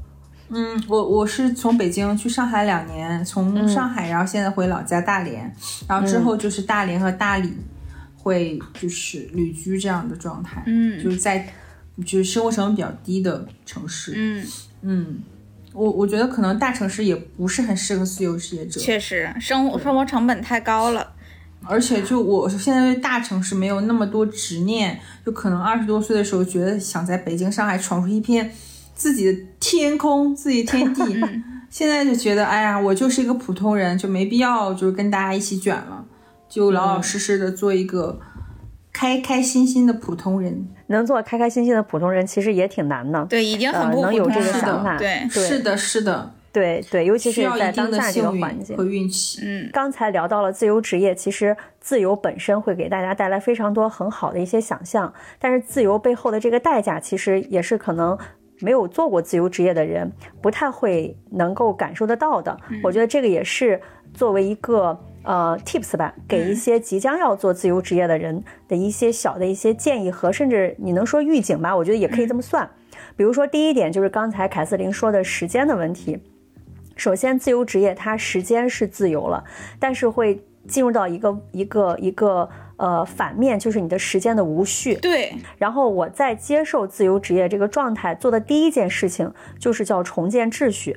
[0.49, 5.53] 嗯，我我是从北京去上海两年，从上海然后现在回老家大连，
[5.87, 7.53] 然后之后就是大连和大理
[8.15, 11.47] 会就是旅居这样的状态，嗯就是在
[12.05, 14.45] 就是生活成本比较低的城市，嗯，
[14.83, 15.19] 嗯，
[15.73, 21.13] 我我觉得可能大城市也不是很适合自由职业者，确实，生活生活成本太高了。
[21.63, 28.49] 而且就我现在对大城市没有那么多执念，就可能二十多岁的时候觉得想在北京、上海闯出一片
[28.97, 31.03] 自己的天空、自己的天地，
[31.69, 36.03] 现在就觉得哎呀，我就是一个普通人，就没必要就是跟大家一起卷了，
[36.49, 38.19] 就老老实实的做一个
[38.91, 40.67] 开开心心的普通人。
[40.87, 43.23] 能做开开心心的普通人，其实也挺难的。
[43.25, 44.53] 对，已经很呃不普通能有这个了。
[44.53, 48.85] 想法，对，是的，是的，对对，尤其是在当下这个环境和。
[48.85, 49.41] 运气。
[49.43, 58.17] 嗯，刚才聊到了自由职业，其实自由本身会给大家带来非常多很好的一些想象，但是自由背后的这个代价，其实也是可能
[58.59, 62.57] 没有做过自由职业的人不太会能够感受得到的。
[62.83, 63.79] 我觉得这个也是
[64.13, 72.69] 作为一个呃 tips 吧，给一些即将要做自由职业的人的一些小的一些建议和甚至你能说预警吧，我觉得也可以这么算。
[73.15, 76.19] 比如说第一点就是刚才凯瑟琳说的时间的问题。
[76.95, 79.43] 首先，自由职业它时间是自由了，
[79.79, 84.95] 但是会进入到一个一个一个呃，反面就是你的时间的无序。
[84.95, 90.95] 对，然后我在接受自由职业这个状态做的第一件事情，就是叫重建秩序。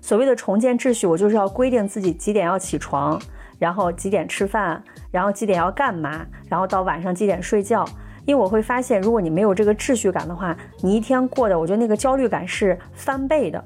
[0.00, 3.20] 所谓的重建秩序，我就是要规定自己几点要起床，
[3.58, 7.84] 然后几点吃饭，然后几点要干嘛，然后到晚上几点睡觉。
[8.24, 13.64] 因为我会发现，如果你没有这个秩序感的话，你一天过的，我觉得那个焦虑感是翻倍的。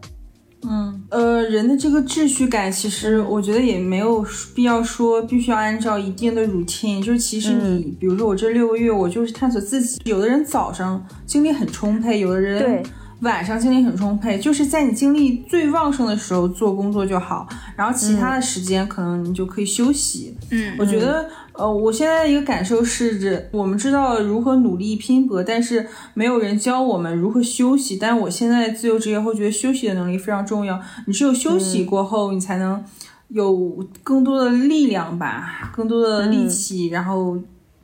[0.68, 7.02] 嗯，呃，人的这个秩序感，其实我觉得也没有必要说必须要按照一定的 routine。
[7.02, 10.00] 就是其实你，比如说我这六个月，我就是探索自己。
[10.04, 12.82] 有的人早上精力很充沛，有的人
[13.22, 20.36] 晚上精力很充沛，就是在你精力最旺盛的时候做工作就好，然后其他的时间可能你就可以休息。
[20.50, 21.28] 嗯，我觉得。
[21.54, 27.98] 呃，我现在的一个感受是，我们知道如何努力拼搏，但是没有人教我们如何休息。
[27.98, 30.80] 但是我现在自由职业后，觉得休息的能力非常重要。
[31.06, 32.82] 你只有休息过后，你才能
[33.28, 37.38] 有更多的力量吧，更多的力气，然后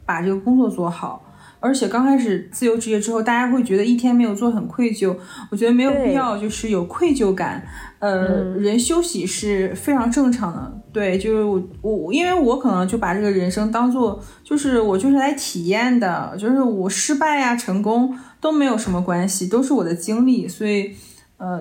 [0.07, 1.23] 把这个工作做好。
[1.61, 5.17] 而且刚开始自由职业之后，大家会觉得一天没有做很愧疚。
[5.51, 7.67] 我觉得没有必要，就是有愧疚感。
[7.99, 10.81] 呃，人休息是非常正常的。
[10.93, 20.47] 对，就是我我，因为我可能就把这个人生当做，就是我就是来体验的，就是我失败呀、成功都没有什么关系，都是我的经历。
[20.47, 20.95] 所以，
[21.39, 21.61] 呃，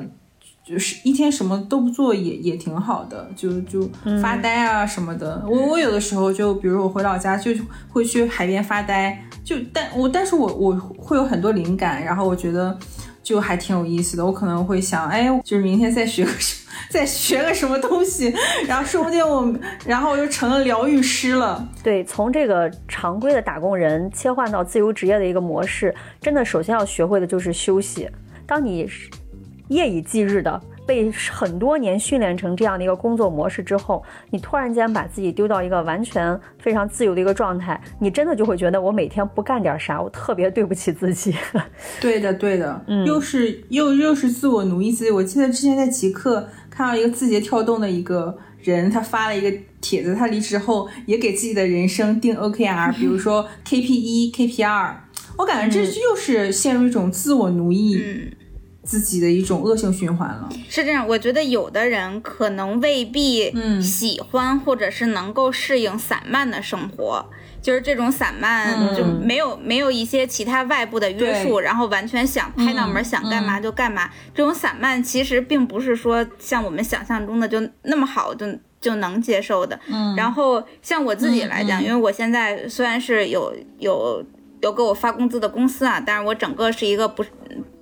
[0.67, 3.89] 就是一天什么都不做也也挺好的，就就
[4.21, 5.41] 发呆啊什么的。
[5.47, 7.51] 我我有的时候就，比如我回老家就
[7.89, 9.17] 会去海边发呆。
[9.45, 12.77] 就但我但是我我会有很多灵感，然后我觉得
[13.23, 14.25] 就还挺有意思的。
[14.25, 18.33] 我可能会想，哎，就是明天再学个什，再学个什么东西，
[18.67, 19.49] 然后说不定我，
[19.85, 21.65] 然后我就成了疗愈师了。
[21.81, 28.09] 对，从这个常规的打工人切换到自由职业的一个模式，真的首先要学会的就是休息。
[28.45, 28.85] 当你
[29.69, 30.61] 夜以继日的。
[30.85, 41.35] 被很多年训练成这样的一个工作模式之后，你突然间把自己丢到一个完全非常自由的一个状态，你真的就会觉得我每天不干点啥，我特别对不起自己。
[41.99, 45.11] 对的，对的，嗯，又是又又是自我奴役自己。
[45.11, 49.51] 我记得之前在极客看到一个字节跳动的一个人，他发了一个
[49.81, 55.03] 帖子，他离职后也给自己的人生定 OKR， 比如说 KP 一、KP 二，
[55.37, 58.31] 我感觉这又是陷入一种自我奴役。
[58.87, 61.05] 自己的一种恶性循环了，是这样。
[61.05, 67.25] 我觉得有的人可能未必喜欢，或者是能够适应散漫的生活，
[67.61, 74.09] 就是这种散漫就没有没有一些其他外部的约束，然后完全想拍脑门想干嘛就干嘛。
[74.33, 78.45] 这种散漫其实并不是说像我们想象中的就那么好就
[78.79, 79.77] 就能接受的。
[79.89, 84.25] 嗯，然后像我自己来讲，因为我现在虽然是有有
[84.61, 87.25] 有给我发工资的公司啊，但是我整个是一个不。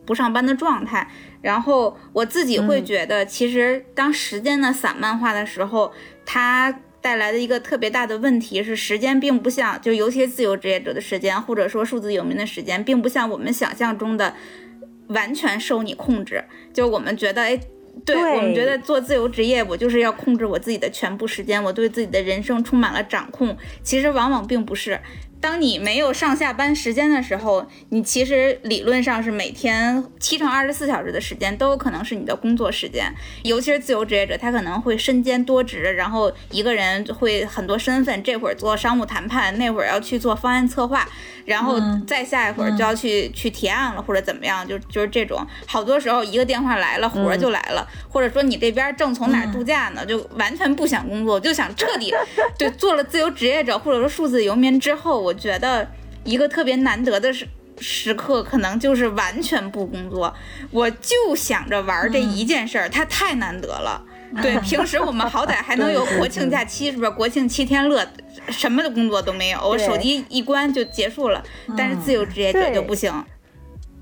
[0.06, 1.08] 不上班的状态，
[1.42, 5.92] 然后我自己会觉得，其实当时间的散漫化的时候，
[6.26, 14.34] 它带来的一个特别大的问题是，时间并不像，就尤其是自由职业者的时间，或者说数字游民的时间，并不像我们想象中的
[15.08, 16.44] 完全受你控制。
[16.74, 17.60] 就我们觉得，哎，
[18.04, 23.56] 对我们觉得做自由职业，我就是要控制我自己的全部时间，我对自己的人生充满了掌控。
[23.84, 25.00] 其实往往并不是。
[25.46, 33.14] 当你没有上下班时间的时候，你其实理论上是每天七乘二十四小时的时间都有可能是你的工作时间。
[33.44, 41.08] 尤其是自由职业者，他可能会身兼多职，然后一个人会很多身份，这会儿做商务谈判，那会儿要去做方案策划，
[41.46, 45.46] 然后再下一会儿就要去去提案了，或者怎么样，就就是这种。
[45.68, 52.12] 好多时候一个电话来了，活儿就来了，或者说你这边正从哪儿度假呢，就完全不想工作，就想彻底
[52.58, 55.35] 对做了自由职业者或者说数字游民之后，我。
[55.36, 55.88] 觉得
[56.24, 57.48] 一个特别难得的时
[57.80, 60.34] 时刻，可能就是完全不工作，
[60.72, 64.02] 我就想着玩这一件事儿，它太难得了。
[64.42, 67.12] 对，平时我们好歹还能有国庆假期，是不是？
[67.12, 68.06] 国庆七天乐，
[68.50, 71.44] 什么的工作都没有，我手机一关就结束了。
[71.78, 73.14] 但是自由职业者就不行。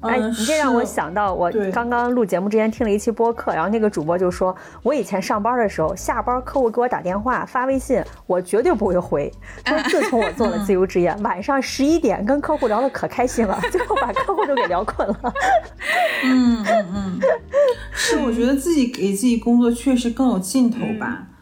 [0.04, 9.32] 哎，你这让我想到，我刚刚录节目之前听了一期播客，然后那个主播就说，我以前上班的时候，下班客户给我打电话发微信，我绝对不会回。
[9.66, 15.34] 说自从我做了自由职业， 晚上十一点跟客户聊的可开心了，最后把客户都给聊困了。
[16.24, 17.20] 嗯嗯嗯，
[17.92, 21.20] 是，我觉得自己给自己工作确实更有劲头吧。
[21.22, 21.33] 嗯，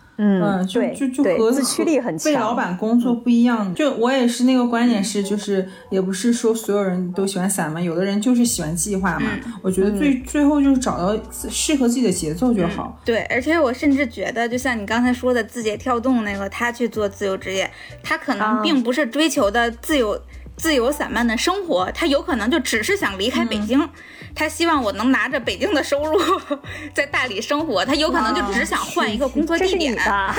[0.68, 3.74] 就就就和自驱力很强，被老板工作不一样。
[3.74, 9.32] 就我也是那个观点是，就是也不是说所有人都喜欢散嘛，有的人就是喜欢计划嘛。
[9.62, 11.20] 我觉得最最后就是找到
[11.50, 13.00] 适合自己的节奏就好。
[13.04, 17.70] 对，而且我甚至觉得，就像你刚才说的，字节跳动那个他去做自由职业，
[18.04, 20.22] 他可能并不是追求的自由。
[20.58, 23.90] 自由散漫的生活，他有可能就只是想离开北京，
[24.36, 26.20] 他希望我能拿着北京的收入
[26.94, 29.94] 在大理生活，他有可能就只想换一个工作这是地点。
[29.94, 30.36] 你吧？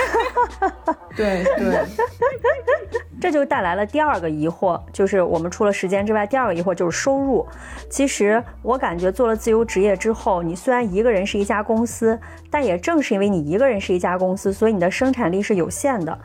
[1.15, 1.85] 对对，
[3.21, 7.45] 这就带来了第二个疑惑，就是我们除了时间之外，第二个疑惑就是收入。
[7.89, 12.19] 其实我感觉做了自由职业之后，你虽然一个人是一家公司，
[12.49, 16.17] 但也正是因为你一个人是一家公司，所以你的生产力是有限的。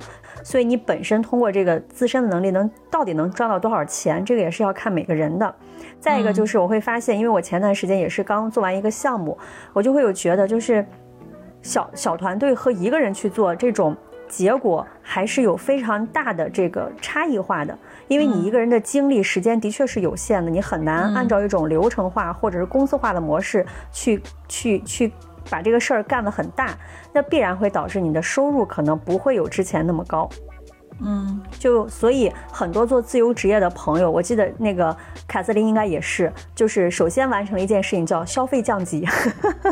[0.43, 5.55] 所以你本身通过这个自身的能力能到底能赚到多少钱，这个也是要看每个人的。
[6.01, 9.37] 再一个就是我会发现，因为我前段时间也是刚做完一个项目，
[9.73, 10.87] 我就会有觉得就是
[11.63, 13.97] 小小团队和一个人去做这种。
[14.31, 17.79] 结果还是有非常大的这个差异化的，
[18.09, 25.11] 因为你一个人的精力时间的确是有限的，你很难按照一种流程化或者是公司化的模式去去去
[25.49, 26.77] 把这个事儿干得很大，
[27.11, 30.29] 那必然会导致你的收入可能不会有之前那么高。
[31.01, 34.97] 嗯，就所以很多做自由职业的朋友，我记得那个
[35.27, 39.07] 凯瑟琳应该也是，就是首先完成了一件事情叫消费降级。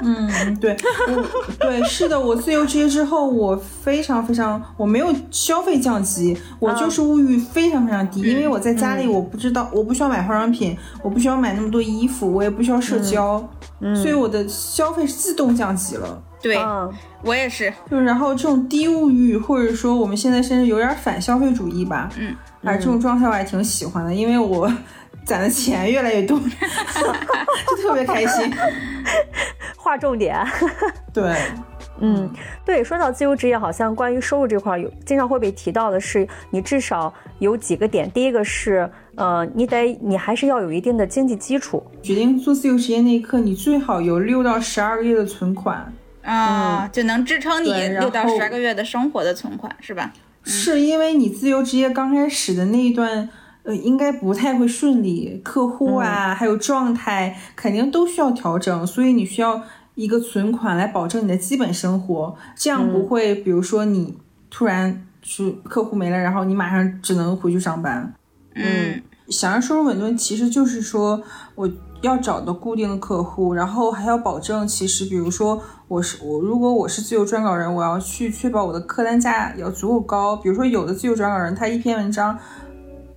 [0.03, 0.77] 嗯， 对，
[1.09, 1.25] 我
[1.59, 13.49] 对是的，我自由职业之后，我非常非常，我没有消费降级，我就是物欲非常非常低，因为我在家里，我不知道，我不需要买化妆品，我不需要买那么多衣服，我也不需要社交，
[13.95, 16.23] 所以我的消费是自动降级了。
[16.47, 16.93] 对嗯
[17.23, 24.73] 我也是，就然后这种低物欲，或者说我们现在甚至有点反消费主义吧，嗯，啊，这种状态我还挺喜欢的，因为我
[25.25, 28.53] 攒的钱越来越多，就特别开心。
[29.77, 30.45] 划重点。
[31.13, 31.37] 对，
[32.01, 32.29] 嗯，
[32.65, 38.11] 对，说到自由职业，好像关于收入这块有经常会被提到的是，你至少有几个点。
[38.11, 41.83] 第一个是，呃，你得你还是要有一定的经济基础。
[42.03, 45.93] 决定做自由职业那一刻，你最好有六到十二个月的存款。
[46.27, 50.13] 啊、就能支撑你六到十二个月的生活的存款，是吧？
[50.43, 53.29] 是因为你自由职业刚开始的那一段，
[53.63, 59.63] 呃，应该不太会顺利，客户啊，还有状态肯定都需要调整，所以你需要
[59.95, 64.17] 一个存款来保证你的基本生活，这样不会，比如说你
[64.51, 68.13] 突然是客户没了，然后你马上只能回去上班。
[68.55, 69.03] 嗯。
[69.29, 71.21] 想要收入稳定，其实就是说
[71.57, 71.69] 我
[72.03, 80.37] 要找的固定的客户，然后还要保证，其实比如说我是我，如果我是自由撰稿人，我要去确保我的客单价要足够高。
[80.37, 82.39] 比如说有的自由撰稿人，他一篇文章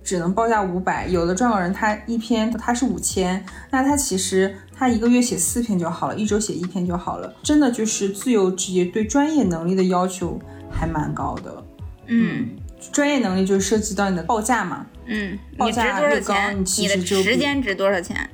[0.02, 7.32] 只能报价五百，有的撰稿人他一篇他是五千，那他其实他一个月写四篇就好了，一周写一篇就好了。
[7.42, 11.62] 真的就是自由职业对专业能力的要求还蛮高的，
[12.06, 12.48] 嗯
[12.90, 14.86] 专业能力就涉及到你的报价嘛。
[15.06, 16.34] 嗯，报价越高？
[16.56, 18.28] 你其实就时间值多少钱？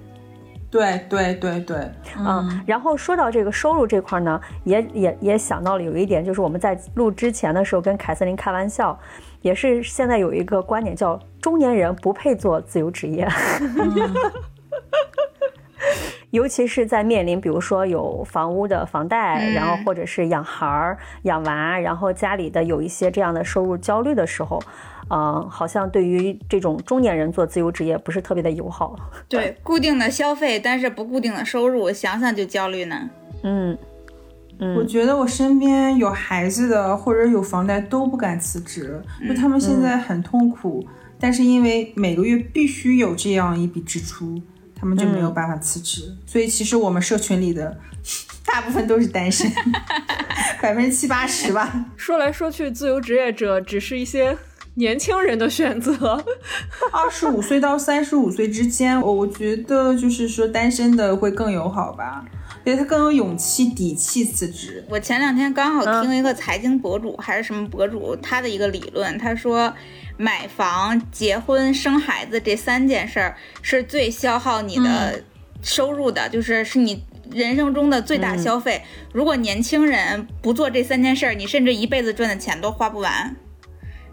[0.77, 8.99] 对对对对，嗯，然后说到这个收入这块呢，也也也想到了有一点，就是我们在录之前的时候跟凯瑟琳开玩笑，
[9.41, 13.27] 也是现在有一个观点叫中年人不配做自由职业。
[16.37, 19.55] 尤其是在面临，比如说有房屋的房贷，嗯。
[19.55, 24.63] 然后或者是养孩儿、养娃，然后家里的有一些这样的收入焦虑的时候，
[25.09, 28.95] 呃，好像对于这种中年人做自由职业不是特别的友好。
[29.29, 33.11] 对，固定的消费，但是不固定的收入，想想就焦虑呢。
[33.43, 33.77] 嗯
[34.75, 40.83] 我觉得我身边有孩子的或者有房贷都不敢辞职，就他们现在很痛苦，
[41.21, 44.41] 但是因为每个月必须有这样一笔支出，
[44.79, 46.15] 他们就没有办法辞职。
[46.27, 47.77] 所以其实我们社群里的
[48.45, 49.51] 大部分都是单身，
[50.63, 51.87] 百分之七八十吧。
[51.97, 54.37] 说来说去，自由职业者只是一些
[54.75, 56.23] 年轻人的选择。
[56.93, 62.25] 二十五岁到三十五岁之间，我我觉得就是说单身的会更友好吧，
[62.65, 64.85] 因为他更有勇气、底气辞职。
[64.89, 69.73] 我前两天刚好听一个财经博主、还是什么博主，他的一个理论，他说
[70.17, 75.23] 买房、结婚、生孩子这三件事儿是最消耗你的
[75.63, 78.83] 收入的，就是是你人生中的最大消费。
[79.13, 83.37] 如果年轻人不做这三件事儿，你甚至一辈子赚的钱都花不完。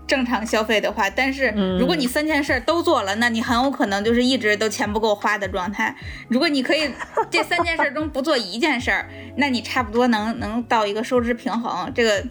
[0.05, 1.47] 正常消费的话，但是
[1.79, 5.95] 如果你三件事儿都做了，那你很有可能就是一直都钱不够花的状态。
[6.27, 6.91] 如果你可以
[7.31, 11.89] 这三件事儿中不做一件事儿， 那你差不多能能到一个收支平衡。
[11.95, 12.21] 这个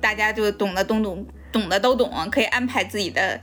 [0.00, 3.38] 大家就懂得懂懂懂的都懂，可以安排自己的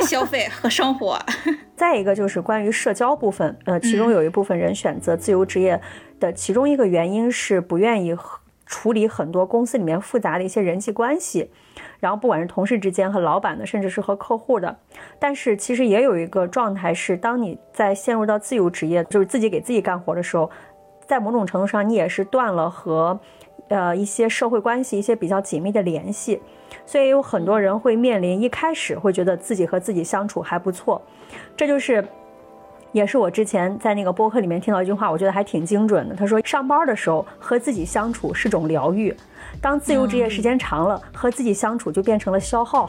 [0.00, 1.18] 消费和生活。
[1.74, 5.80] 再一个就是关于社交部分，呃，其中有一部分人选择自由职业
[6.20, 8.16] 的其中一个原因是不愿意
[8.66, 11.50] 处理很多公司里面复杂的一些人际关系，
[12.00, 14.78] 然后不管是同事之间和老板的，甚至是和客户的。
[15.18, 20.50] 但是其实也有一个状态是，当你在陷入到自由职业，就是自己给自己干活的时候，
[21.06, 23.18] 在某种程度上你也是断了和
[23.68, 26.40] 呃一些社会关系一些比较紧密的联系，
[26.86, 31.00] 所以有很多人会面临一开始会觉得自己和自己相处还不错，
[31.56, 32.04] 这就是。
[32.92, 36.14] 也是我之前在那个播客里面听到一句话，我觉得还挺精准的。
[36.14, 39.12] 他说，上班的时候和自己相处是种疗愈，
[39.60, 42.88] 当自由职业时间长了，和自己相处就变成了消耗。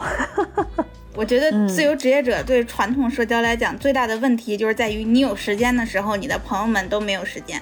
[1.16, 7.60] 我觉得自由职业者对传统社交来讲最大的问题就是在于，你有时间的时候，你的朋友们都没有时间，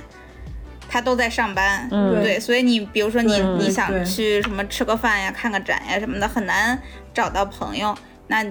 [0.94, 1.88] 他都在上班。
[1.90, 2.22] 嗯。
[2.22, 6.78] 对，所以你比如说你你想去什么吃个饭呀、看个展呀什么的，很难
[7.12, 7.92] 找到朋友。
[8.26, 8.42] 那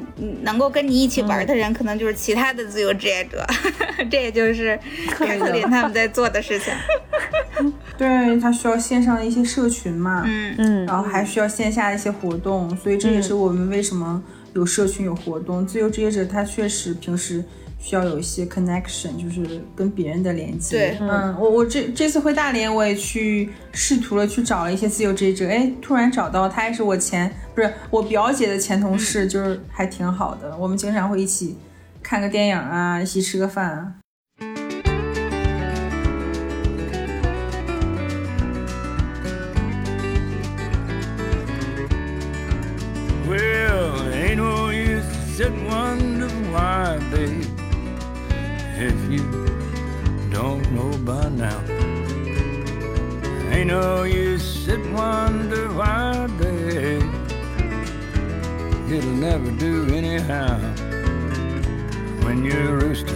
[0.43, 3.43] 能够跟你一起玩的人，可能就是其他的自由职业者，
[4.11, 4.79] 这也就是
[5.09, 6.71] 凯瑟琳他们在做的事情。
[7.97, 10.85] 对他需要线上的一些社群嘛，嗯，嗯。
[10.85, 14.21] 然后还需要线下的一些活动，所以这也是我们为什么
[14.53, 15.65] 有社群有活动。
[15.65, 17.43] 自由职业者他确实平时
[17.85, 20.77] 需要有一些 connection，就是跟别人的连接。
[20.77, 31.57] 对嗯，我我这这次回大连，我也去试图了去找了一些自由职业者，哎，突然找到他也是我前不是我表姐的前同事，就是还挺好的，我们经常会一起
[32.01, 33.95] 看个电影啊，一起吃个饭啊。
[43.27, 45.03] Well, ain't no use
[48.83, 49.23] if you
[50.29, 51.59] don't know by now.
[53.51, 56.27] Ain't no use to sit wonder why,
[58.89, 60.59] it'll never do anyhow.
[62.25, 63.15] When your rooster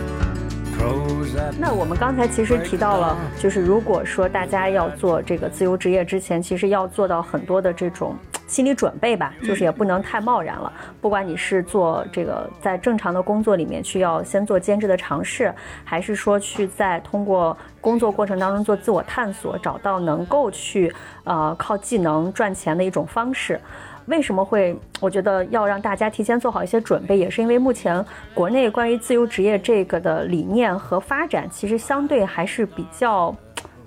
[0.78, 8.15] crows 那我们刚才其实提到了，就是如果说大家要做这个自由职业之前，其实要做到很多的这种
[8.48, 10.72] 心理准备吧，就是也不能太贸然了。
[11.00, 20.91] 不管你是做这个在正常的工作里面去要先做兼职的尝试，还是说去在通过工作过程当中做自我探索，找到能够去
[21.26, 23.60] 呃靠技能赚钱的一种方式。
[24.06, 24.74] 为什么会？
[25.02, 33.36] 我觉得要让大家提前做好一些准备，也是因为目前国内关于自由职业这个的理念和发展，其实相对还是比较。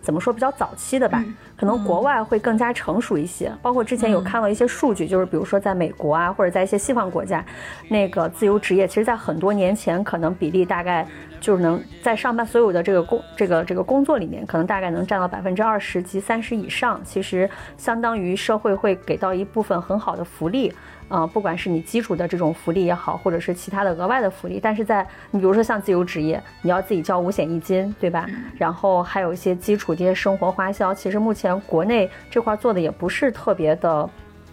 [0.02, 1.22] 怎么说比较早期的吧，
[1.60, 3.52] 可能国外会更加成熟一些。
[3.60, 7.44] 包括之前有看到一些数据，就是比如说在美国啊，或者在一些西方国家，
[7.90, 11.06] 那个自由职业，其实在很多年前可能比例大概
[11.38, 16.98] 就是能在上班所有的这个工这个这个工作里面，可能大概能占到百分之二十及三十以上。
[17.04, 20.72] 其实相当于社会会给到一部分很好的福利。
[21.10, 28.28] 啊、不管是你基础的这种福利也好，或者是其他的额外的福利，但是在你比如说像自由职业，你要自己交五险一金，对吧？
[28.56, 34.08] 然后还有一些基础这些生活花销，其实目前国内这块做的也不是特别的，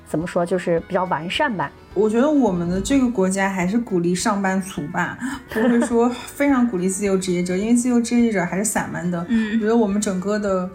[0.08, 1.72] 怎么说，就是比较完善吧。
[1.94, 5.18] 我觉得我们的这个国家还是鼓励上班族吧，
[5.50, 9.26] 不会 说非常鼓励自由职业者，因为自由职业者还是散漫的。
[9.30, 10.70] 嗯我觉得我们整个的，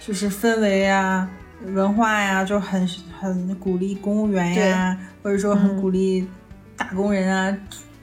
[0.00, 1.28] 就是氛围啊、
[1.66, 2.88] 文化呀，就很
[3.18, 6.28] 很鼓励公务员呀，或者说很鼓励
[6.76, 7.56] 打工人啊。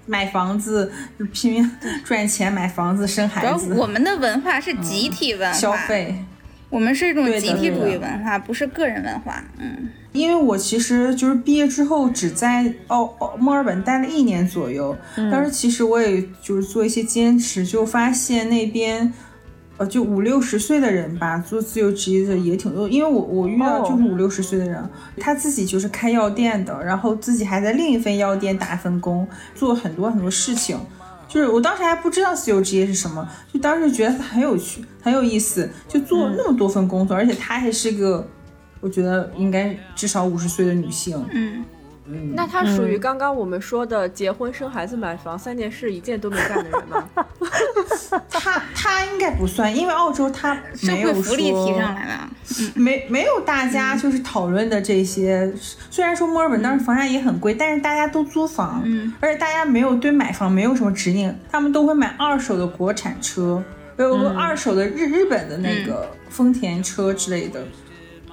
[0.05, 1.71] 买房子，就拼命
[2.03, 6.15] 赚钱买房子、生孩子、我们的文化是集体文化，消费。
[6.69, 9.43] 我们是一种集体主义文化，不是个人文化。
[9.57, 14.95] 嗯，因为我其实就是毕业之后只在澳澳墨尔本待了一年左右，
[15.31, 19.11] 当时其实我也就是做一些兼职，就发现那边。
[19.79, 22.89] 呃，就五六十岁的人吧，做自由职业的也挺多。
[22.89, 24.77] 因为我我遇到就是五六十岁的人
[25.17, 30.77] 他自己就是开药店的，然后自己还在另一份药店打份工，做很多很多事情。
[31.29, 38.27] 就是我当时还不知道自由职业是什么，就当时觉得它很有趣，很有意思，就做那么多份工作，而且她还是个，
[38.81, 41.23] 我觉得应该至少五十岁的女性。
[41.31, 41.63] 嗯，
[42.33, 47.09] 那他属于刚刚我们说的结婚、生孩子、买房三件事一件都没干的人吗？
[48.29, 52.29] 他他应该不算，因为澳洲他社没有会福利提上来了。
[52.73, 55.51] 没没有大家嗯就是讨论的这些。
[55.91, 63.63] 虽然说墨尔本当时房价也很贵，但是大家都租房，嗯，而且大家没有对买房没有什么执念，他们都会买二手的国产车，
[63.97, 67.63] 有个二手的日日本的那个丰田车之类的。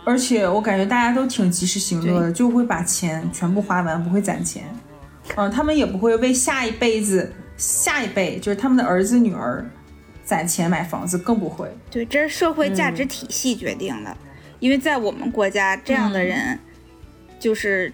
[0.06, 4.62] 而且我感觉大家都挺及时行乐的，就会把钱全部花完，不会攒钱。
[5.34, 9.68] 嗯，他们也不会为下一辈子、下一辈，就是他们的儿子女儿
[10.22, 11.68] 攒钱买房子，更不会。
[11.90, 14.16] 对，这是社会价值体系决定的。
[14.60, 16.56] 因为在我们国家，这样的人
[17.40, 17.92] 就是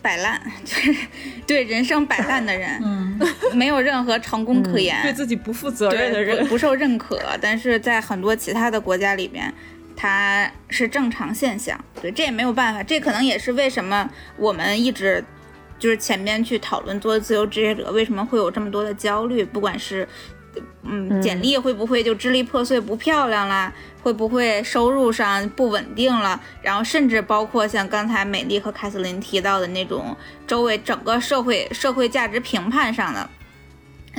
[0.00, 0.94] 摆烂， 就是
[1.44, 3.18] 对人生摆烂的人，嗯，
[3.52, 7.20] 没有任何成功可言，对自己不负责任的人不，不受认可。
[7.40, 9.52] 但是在很多其他的国家里边，
[10.00, 11.76] 它是正常现象。
[12.00, 12.80] 对，这也没有办法。
[12.84, 15.24] 这可能也是为什么我们一直
[15.76, 20.06] 就是前面去讨论做自由职业者为什么会有这么多的焦虑，不管是。
[20.82, 23.72] 嗯，简历会不会就支离破碎、不漂亮啦？
[24.02, 26.40] 会不会收入上不稳定了？
[26.62, 30.16] 然后甚至包括像刚才美丽和凯瑟琳提到的那种
[30.48, 33.30] 周围整个社会社会价值评判上的。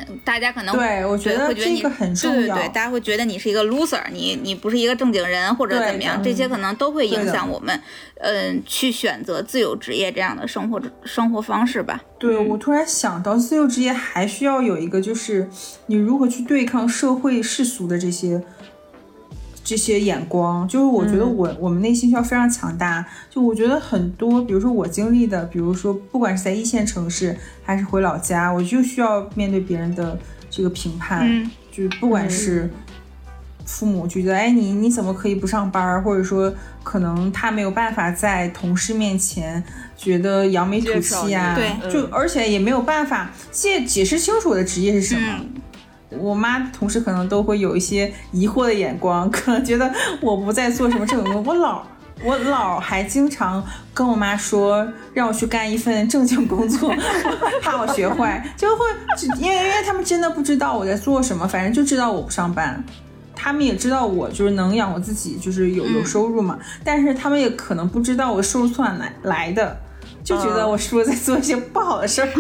[0.25, 7.79] 大家可能对我觉得会觉得你这个很重要对对对，大家会觉得你是一个 loser，你你不是一个正经人或者怎么样，这些可能都会影响我们，
[8.19, 12.01] 嗯、去选择自由职业这样的生活生活方式吧。
[12.17, 15.49] 对，我突然想到，自由职业还需要有一个，就是
[15.87, 18.43] 你如何去对抗社会世俗的这些
[19.70, 20.67] 这些眼光。
[20.67, 23.05] 就是我觉得我、我们内心需要非常强大。
[23.30, 30.17] 就我觉得很多，比如说我经历的，比如说不管是在一线城市还是回老家，我就需要面对别人的
[30.49, 31.28] 这个评判。
[31.30, 32.67] 嗯就是不管是
[33.63, 36.01] 父母就觉得，哎，你你怎么可以不上班？
[36.03, 36.51] 或者说，
[36.84, 39.63] 可能他没有办法在同事面前
[39.95, 45.45] 觉得扬眉吐气啊、对就而且也没有办法解解释清楚我的职业是什么。
[46.12, 51.53] 嗯我妈同事可能都会有一些疑惑的眼光， 可能觉得我不在做什么正经工作。
[51.53, 51.84] 我老
[52.24, 56.91] 我老还经常跟我妈说，让我去干一份正经工作，
[57.62, 58.86] 怕我学坏，就会
[59.38, 62.84] 因为因为他们真的不知道我在做什么，反正就知道我不上班。
[63.36, 69.80] 他们也知道我就是能养活自己，就是有有收入嘛，但是他们也可能不知道我收入从哪来来的，
[70.26, 72.28] 就觉得我是不是在做一些不好的事儿。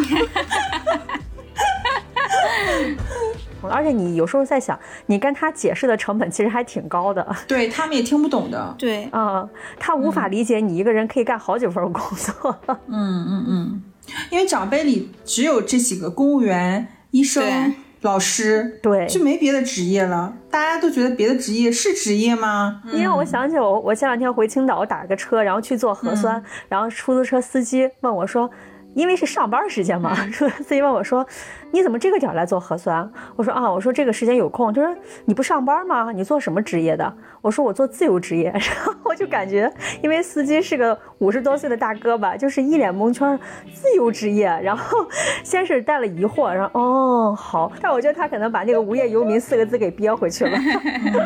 [3.63, 8.75] 而且你有时候在想，你跟他解释的成本其实还挺高的，对他们也听不懂的。
[8.77, 9.47] 对，啊、
[9.79, 12.55] 他无法理解你一个人可以干好几份工作。
[12.87, 13.83] 嗯嗯嗯
[14.31, 20.33] 因为长辈里只有这几个公务员、医生、老师，对就没别的职业了。
[20.49, 22.81] 大家都觉得别的职业是职业吗？
[22.91, 28.49] 你让我想起我，我前两天回青岛我打个车，然后去做核酸，然后出租车司机问我说。
[28.95, 31.25] 因为是上班时间嘛，出租车司机问我说
[31.71, 34.95] ：“你怎么这个点儿来做核酸？”我说：“啊，我说这个时间有空。”他说
[35.25, 36.11] ：“你不上班吗？
[36.11, 38.51] 你做什么职业的？”我说：“我做自由职业。
[38.53, 43.39] ”然后我就感觉，因为司机是个五十多岁的大哥吧，就是一脸蒙圈，
[43.73, 44.47] 自由职业。
[44.63, 45.07] 然后
[45.43, 50.57] 先是带了疑惑，然后哦好，但我觉得他可能把那个无业游民四个字给憋回去了。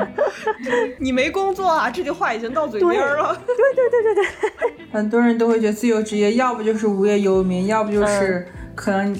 [0.99, 3.35] 你没工作啊，这句话已经到嘴边了。
[3.45, 4.73] 对对对对对。
[4.91, 9.15] 很多人都会觉得自由职业要不就是无业游民，要不就是可能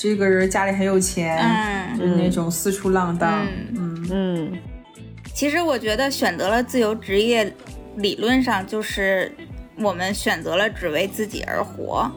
[0.00, 3.44] 这个人家里很有钱，嗯就是那种四处浪荡。
[3.76, 4.06] 嗯。
[4.10, 4.58] 嗯，
[5.34, 7.52] 其实我觉得选择了自由职业，
[7.96, 9.30] 理论上就是
[9.76, 12.08] 我们选择了只为自己而活。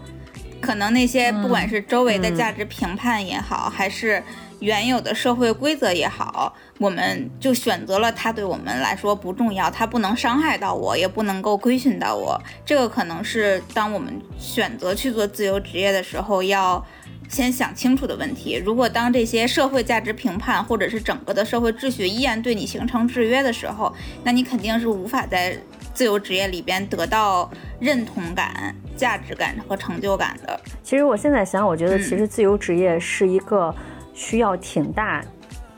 [0.62, 4.22] 可能那些不管是周围的价值评判也好，还是
[4.60, 12.40] 原有的社会规则也好，我们就选择了它对我们来说不重要，它不能伤害到我，也不能够规训到我。
[12.64, 16.86] 这个可能是当我们选择去做自由职业的时候要。
[17.32, 18.62] 先想清楚的问题。
[18.64, 23.92] 如果当这些社会价值评判或者是整个的社会秩序依然对你形成制约的时候，
[24.24, 25.58] 那你肯定是无法在
[25.94, 30.60] 自由职业里边得到认同感、价值感和成就感的。
[30.84, 33.74] 其实我现在想，我觉得嗯其实自由职业是一个
[34.14, 35.24] 需要挺大、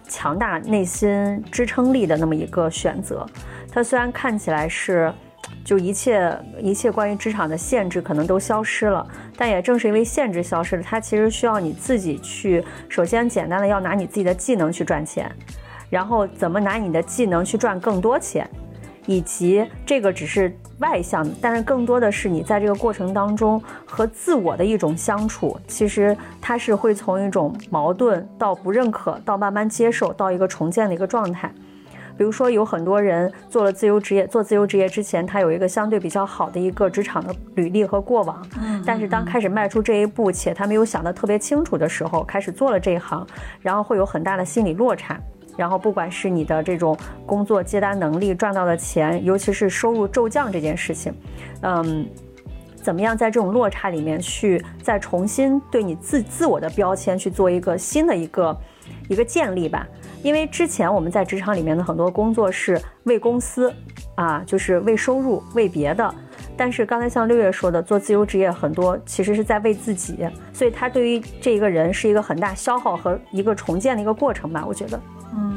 [0.09, 3.25] 强大内心支撑力的那么一个选择。
[3.71, 5.13] 它虽然看起来是。
[5.63, 9.05] 就一切一切关于职场的限制可能都消失了，
[9.37, 15.31] 但也正是因为限制消失了，它其实需要你自己去，首先简单的要拿你自己的技能去赚钱，
[15.89, 18.49] 然后怎么拿你的技能去赚更多钱，
[19.05, 31.49] 以及这个只是外向，但是更多的是你在这个过程当中和自我的一种相处，其实它是会从一种矛盾到不认可，到慢慢接受，到一个重建的一个状态。
[32.17, 38.45] 比如说，有很多人做了自由职业，做自由职业之前，他有一个相对比较好的一个职场的履历和过往，
[38.85, 43.25] 但是当开始迈出这一步，且他没有想得特别清楚的时候，开始做了这一行，
[43.61, 45.19] 然后会有很大的心理落差。
[45.55, 46.97] 然后，不管是你的这种
[47.27, 51.13] 工作接单能力、赚到的钱，尤其是收入骤降这件事情，
[51.61, 52.07] 嗯，
[52.75, 58.57] 怎么样在这种落差里面去再重新对你自自我的标签去做一个新的一个
[59.09, 59.87] 一个建立吧？
[60.23, 63.71] 因为之前我们在职场里面的很多工作是为公司
[64.15, 66.15] 啊，就是为收入、为别的。
[66.55, 74.99] 但是刚才像六月说的，做自由职业很多其实是在为自己，所以他对于这一个人是一个很大消耗和一个重建的一个过程吧，我觉得。
[75.35, 75.52] 嗯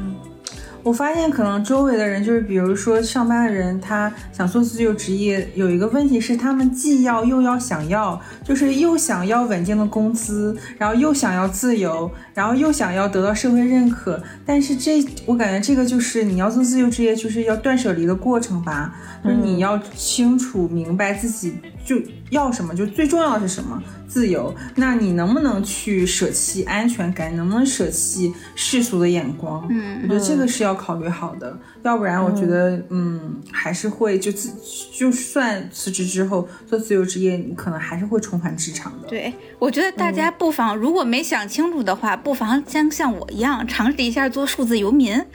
[0.87, 14.23] 我发现可能周围的人，就是比如说上班的人，他想做自由职业，有一个问题是，他们既要又要想要，就是又想要稳定的工资，然后又想要自由，然后又想要得到社会认可。
[14.45, 21.53] 但是这，我感觉这个就是你要做自由职业，就是要断舍离的过程吧，就是你要清楚明白自己
[21.87, 21.95] 就
[22.31, 23.81] 要什么，就最重要的是什么？
[24.09, 24.53] 自由。
[24.75, 27.33] 那你能不能去舍弃安全感？
[27.37, 29.65] 能不能舍弃世俗的眼光？
[29.69, 34.51] 嗯我觉得这个是要考虑好的，要不然我觉得，嗯，还是会就自
[34.93, 39.07] 就算辞职之后做自由职业，你可能还是会重返职场的。
[39.07, 45.25] 对，我觉得大家不妨，如果没想清楚的话，不妨像像我一样尝试一下做数字游民，对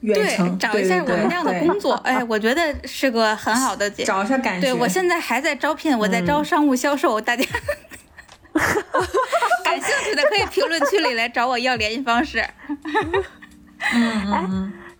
[0.00, 1.94] 远程，找一下我们这样的工作。
[2.04, 4.04] 哎， 我觉得是个很好的解。
[4.04, 4.66] 找一下感觉。
[4.66, 7.44] 对我现在还在招聘，我在招商务销售，大家
[9.64, 12.44] 感兴趣的可以评论区里来找我要联系方式。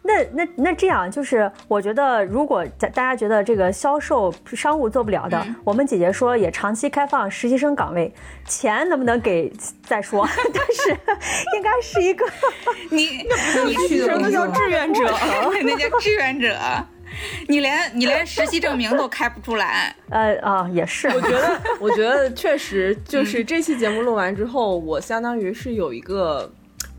[0.02, 8.12] 那那那这样就是，我觉得如果大大家觉得这个销售商务做不了的，嗯我们姐姐说也长期开放实习生岗位，
[8.46, 9.52] 钱能不能给
[9.84, 10.90] 再说， 但是
[11.56, 12.26] 应该是一个
[12.90, 13.06] 你
[13.66, 15.04] 你去的那叫志愿者。
[15.62, 16.56] 那叫志愿者，
[17.48, 19.94] 你连你连实习证明都开不出来。
[20.08, 26.50] 呃啊也是，我觉得，我觉得确实就是这期节目录完之后，我相当于是有一个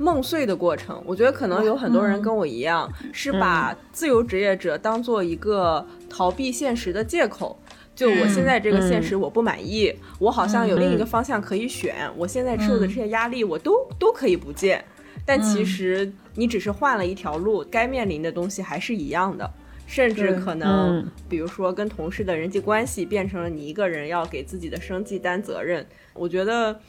[0.02, 1.02] 梦碎的过程。
[1.06, 7.58] 我觉得可能有很多人跟我一样，是把自由职业者当做一个逃避现实的借口。
[7.94, 14.84] 就我现在这个现实我不满意，我好像有另一个方向可以选，我现在受的这些压力我都都可以不见。
[15.26, 19.50] 但其实你只是换了一条路，该面临的东西还是一样的。
[19.88, 25.86] 甚至可能嗯，比如说跟同事的人际关系变成了你一个人要给自己的生计担责任。
[26.14, 26.80] 我觉得，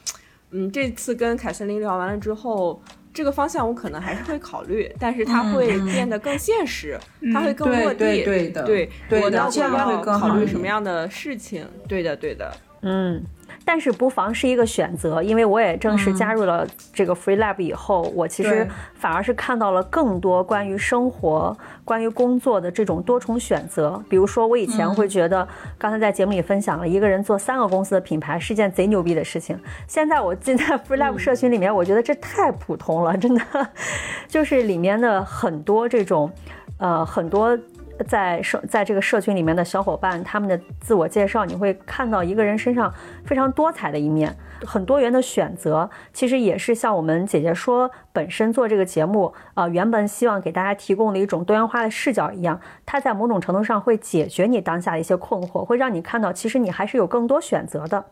[0.51, 2.81] 嗯，这次跟凯瑟琳聊完了之后，
[3.13, 6.99] 这个方向我可能还是会考虑，但是它会变得更现实，
[7.33, 7.99] 它会更落地。
[7.99, 11.65] 对对对的对对的我到底这样会要更好考虑什么样的事情？
[11.87, 12.51] 对的，对的。
[12.81, 13.23] 嗯，
[13.65, 21.55] 但是不妨是一个选择，因为我也正式加入了这个 Free Lab 以后，我其实反而是看到了更多关于生活、
[21.85, 24.03] 关于工作的这种多重选择。
[24.09, 25.47] 比如说，我以前会觉得，
[25.77, 29.57] 刚才在节目里分享了一个人做三个公司的品牌是件贼牛逼的事情。
[29.87, 33.41] 现在我进在 Free Lab 社群里面，我觉得这太普通了，真的，
[34.27, 36.31] 就是里面的很多这种，
[36.77, 37.57] 呃，很多。
[38.07, 42.93] 在社在这个社群里面的小伙伴，他们的自我介绍，你会看到一个人身上
[43.25, 44.35] 非常多彩的一面，
[44.65, 45.89] 很多元的选择。
[46.11, 58.03] 其实也是像我们姐姐说，本身做这个节目，呃，原本希望给大家提供的一种多元化的视角一样，它在某种程度上会解决你当下的一些困惑，会让你看到其实你还是有更多选择的。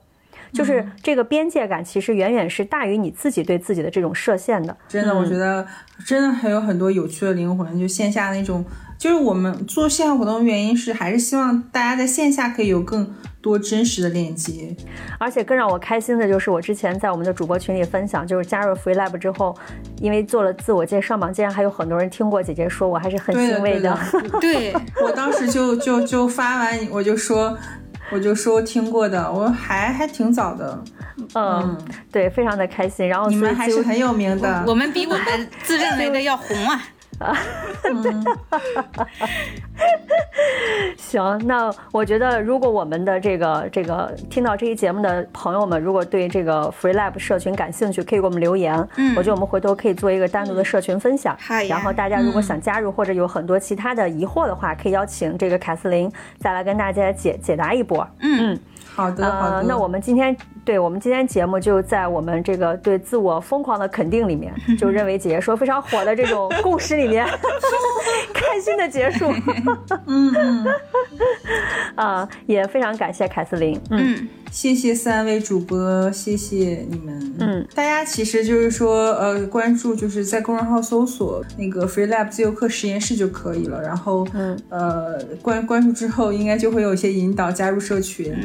[0.54, 4.76] 就是这个边界感，其实远远是大于你自己对自己的这种设限的。
[4.90, 5.66] 真的，我嗯觉得
[6.06, 7.80] 真的还有很多有趣的灵魂。
[7.80, 8.66] 就线下那种，
[9.02, 14.76] 就是我们做线下活动的原因是，还是希望大家在线下可以有更多真实的链接。
[15.18, 19.58] 而且更让我开心的就是，我之前在我们的主播群里分享，就是加入 Free Lab 之后，
[20.00, 24.00] 因为做了自我介绍嘛，竟然还有很多人听过姐姐说，我还是很欣慰对的
[24.40, 24.74] 对，
[25.04, 27.58] 我当时就就就发完，我就说，
[28.12, 30.84] 我就说听过的，我还还挺早的，
[31.34, 31.76] 嗯，
[32.12, 33.08] 对，非常的开心。
[33.08, 34.64] 然后你们还是很有名的。
[34.68, 36.80] 我们比我们自认为的要红啊。
[40.98, 48.72] 行，那我觉得，如果我们的这个这个听到这期节目的朋友们，如果对这个 Free Lab 社群感兴趣，可以给我们留言。
[48.98, 51.38] 嗯我觉得我们回头可以做一个单独的社群分享。
[51.40, 58.08] 好然后大家如果想加入或者有很多其他的疑惑的话，可以邀请这个凯瑟琳再来跟大家解解答一波。
[58.20, 58.58] 嗯，
[58.96, 59.56] 好的，好的。
[59.58, 60.36] 呃，那我们今天
[60.66, 67.26] 对我们今天节目就在我们这个对自我疯狂的肯定里面， 就认为姐姐说非常火的这种共识里面，
[68.34, 69.32] 开心的结束。
[70.08, 70.66] 嗯
[72.46, 73.80] 也非常感谢凯瑟琳。
[73.90, 77.34] 嗯嗯，谢谢三位主播，谢谢你们。
[77.40, 83.82] 嗯，大家其实就是说，呃，关注就是在公众号搜索那个 Free Lab 自由课实验室就可以了。
[83.82, 88.36] 然后，嗯，呃，关关注之后，应该就会有一些引导加入社群。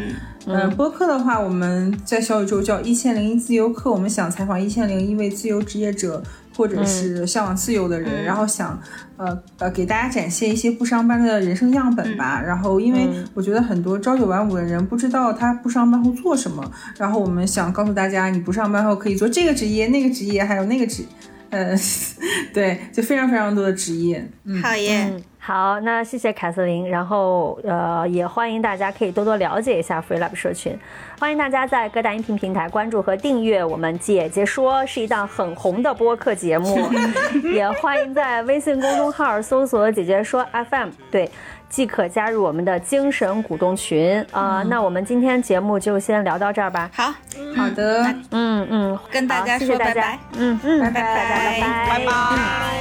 [0.47, 6.23] 嗯，呃，播客的话，我们在小宇宙叫一千零一自由课，我们想采访一千零一位自由职业者。
[6.57, 8.81] 或者是向往自由的人，然后想，
[9.17, 12.41] 呃呃，给大家展现一些不上班的人生样本吧。
[12.41, 21.05] 然后，因为我觉得很多朝九晚五的人不知道他不上班后做什么，然后我们想告诉大家，你不上班后可以做这个职业、那个职业，还有那个职，
[21.51, 21.77] 呃，
[22.55, 24.27] 对，就非常非常多的职业。
[24.45, 25.13] 嗯，好耶。
[25.47, 30.77] 嗯，好，那谢谢凯瑟琳，然后呃，也欢迎大家可以多多了解一下 Free Lab 社群，
[31.21, 36.91] 欢迎大家在各大音频平台关注和订阅我们姐姐说是一档很红的播客节目，
[37.55, 41.31] 也欢迎在微信公众号搜索“姐姐说 FM”，对。
[41.69, 46.89] 即可加入我们的精神股东群啊、那我们今天节目就先聊到这儿吧。
[46.95, 47.13] 好，
[47.57, 50.19] 好的，嗯嗯，跟大家好谢谢大家说拜拜。
[50.39, 52.13] 嗯嗯，拜拜拜拜拜拜。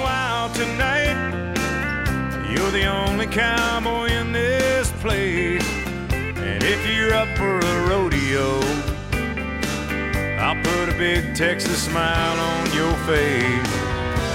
[0.06, 1.45] While tonight.
[2.56, 5.68] You're the only cowboy in this place.
[6.12, 8.62] And if you're up for a rodeo,
[10.40, 13.74] I'll put a big Texas smile on your face.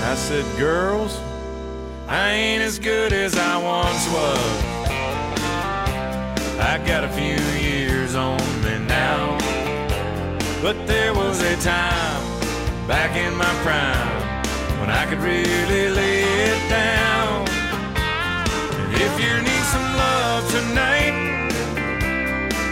[0.05, 1.19] I said, girls,
[2.09, 4.65] I ain't as good as I once was.
[6.61, 9.39] I got a few years on me now.
[10.61, 12.23] But there was a time
[12.87, 17.00] back in my prime when I could really lay it down.
[19.03, 21.49] If you need some love tonight,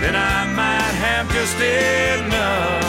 [0.02, 2.84] then I might have just enough.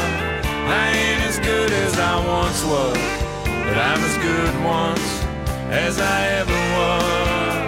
[0.67, 2.97] I ain't as good as I once was,
[3.45, 5.23] but I'm as good once
[5.71, 7.59] as I ever was.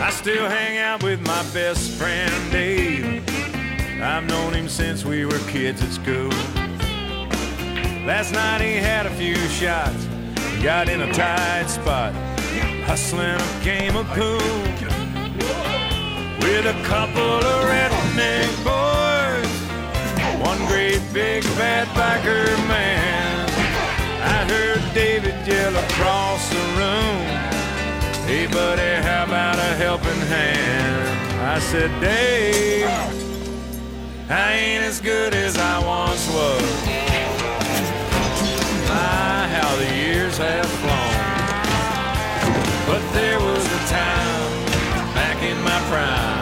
[0.00, 3.22] I still hang out with my best friend Dave.
[4.02, 5.90] I've known him since we were kids at
[8.06, 10.04] Last night he had a few shots,
[10.62, 12.14] got in a tight spot,
[12.86, 14.38] hustling a game of pool
[16.38, 19.50] with a couple of redneck boys,
[20.40, 23.48] one great big bad biker man.
[24.22, 27.18] I heard David yell across the room.
[28.28, 31.40] Hey, buddy, how about a helping hand?
[31.40, 33.25] I said, Dave,
[34.28, 36.86] I ain't as good as I once was.
[38.88, 41.16] My, how the years have flown.
[42.86, 44.64] But there was a time
[45.14, 46.35] back in my prime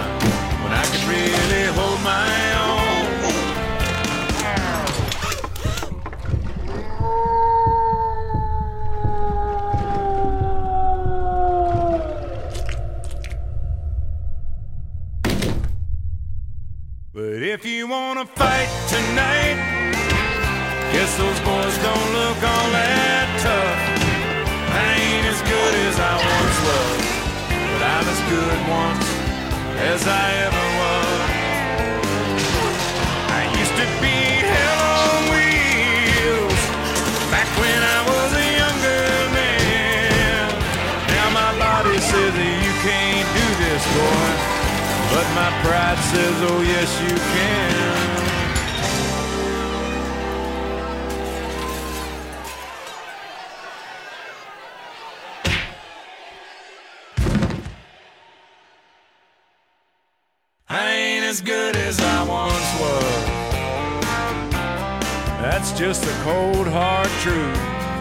[17.15, 19.55] But if you wanna fight tonight,
[20.91, 23.79] guess those boys don't look all that tough.
[24.75, 26.99] I ain't as good as I once was,
[27.71, 29.07] but I'm as good once
[29.95, 30.74] as I ever
[45.15, 47.95] But my pride says, oh yes you can.
[60.69, 63.25] I ain't as good as I once was.
[65.41, 67.57] That's just the cold hard truth.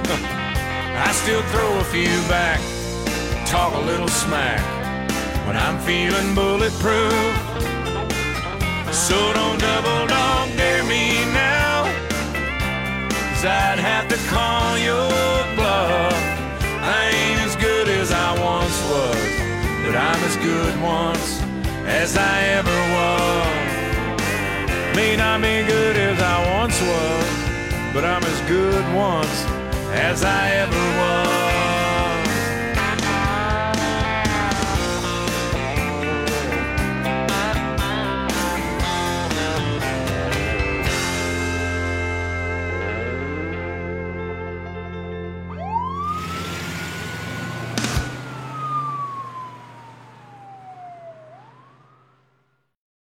[1.05, 2.59] I still throw a few back,
[3.45, 4.72] talk a little smack
[5.54, 7.14] when I'm feeling bulletproof.
[8.91, 11.84] So don't double dog dare me now,
[13.30, 15.10] cause I'd have to call your
[15.56, 16.14] bluff.
[16.82, 19.24] I ain't as good as I once was,
[19.86, 21.41] but I'm as good once
[21.86, 23.76] as I ever was.
[24.95, 29.45] May not be good as I once was, but I'm as good once
[29.93, 31.42] as I ever was.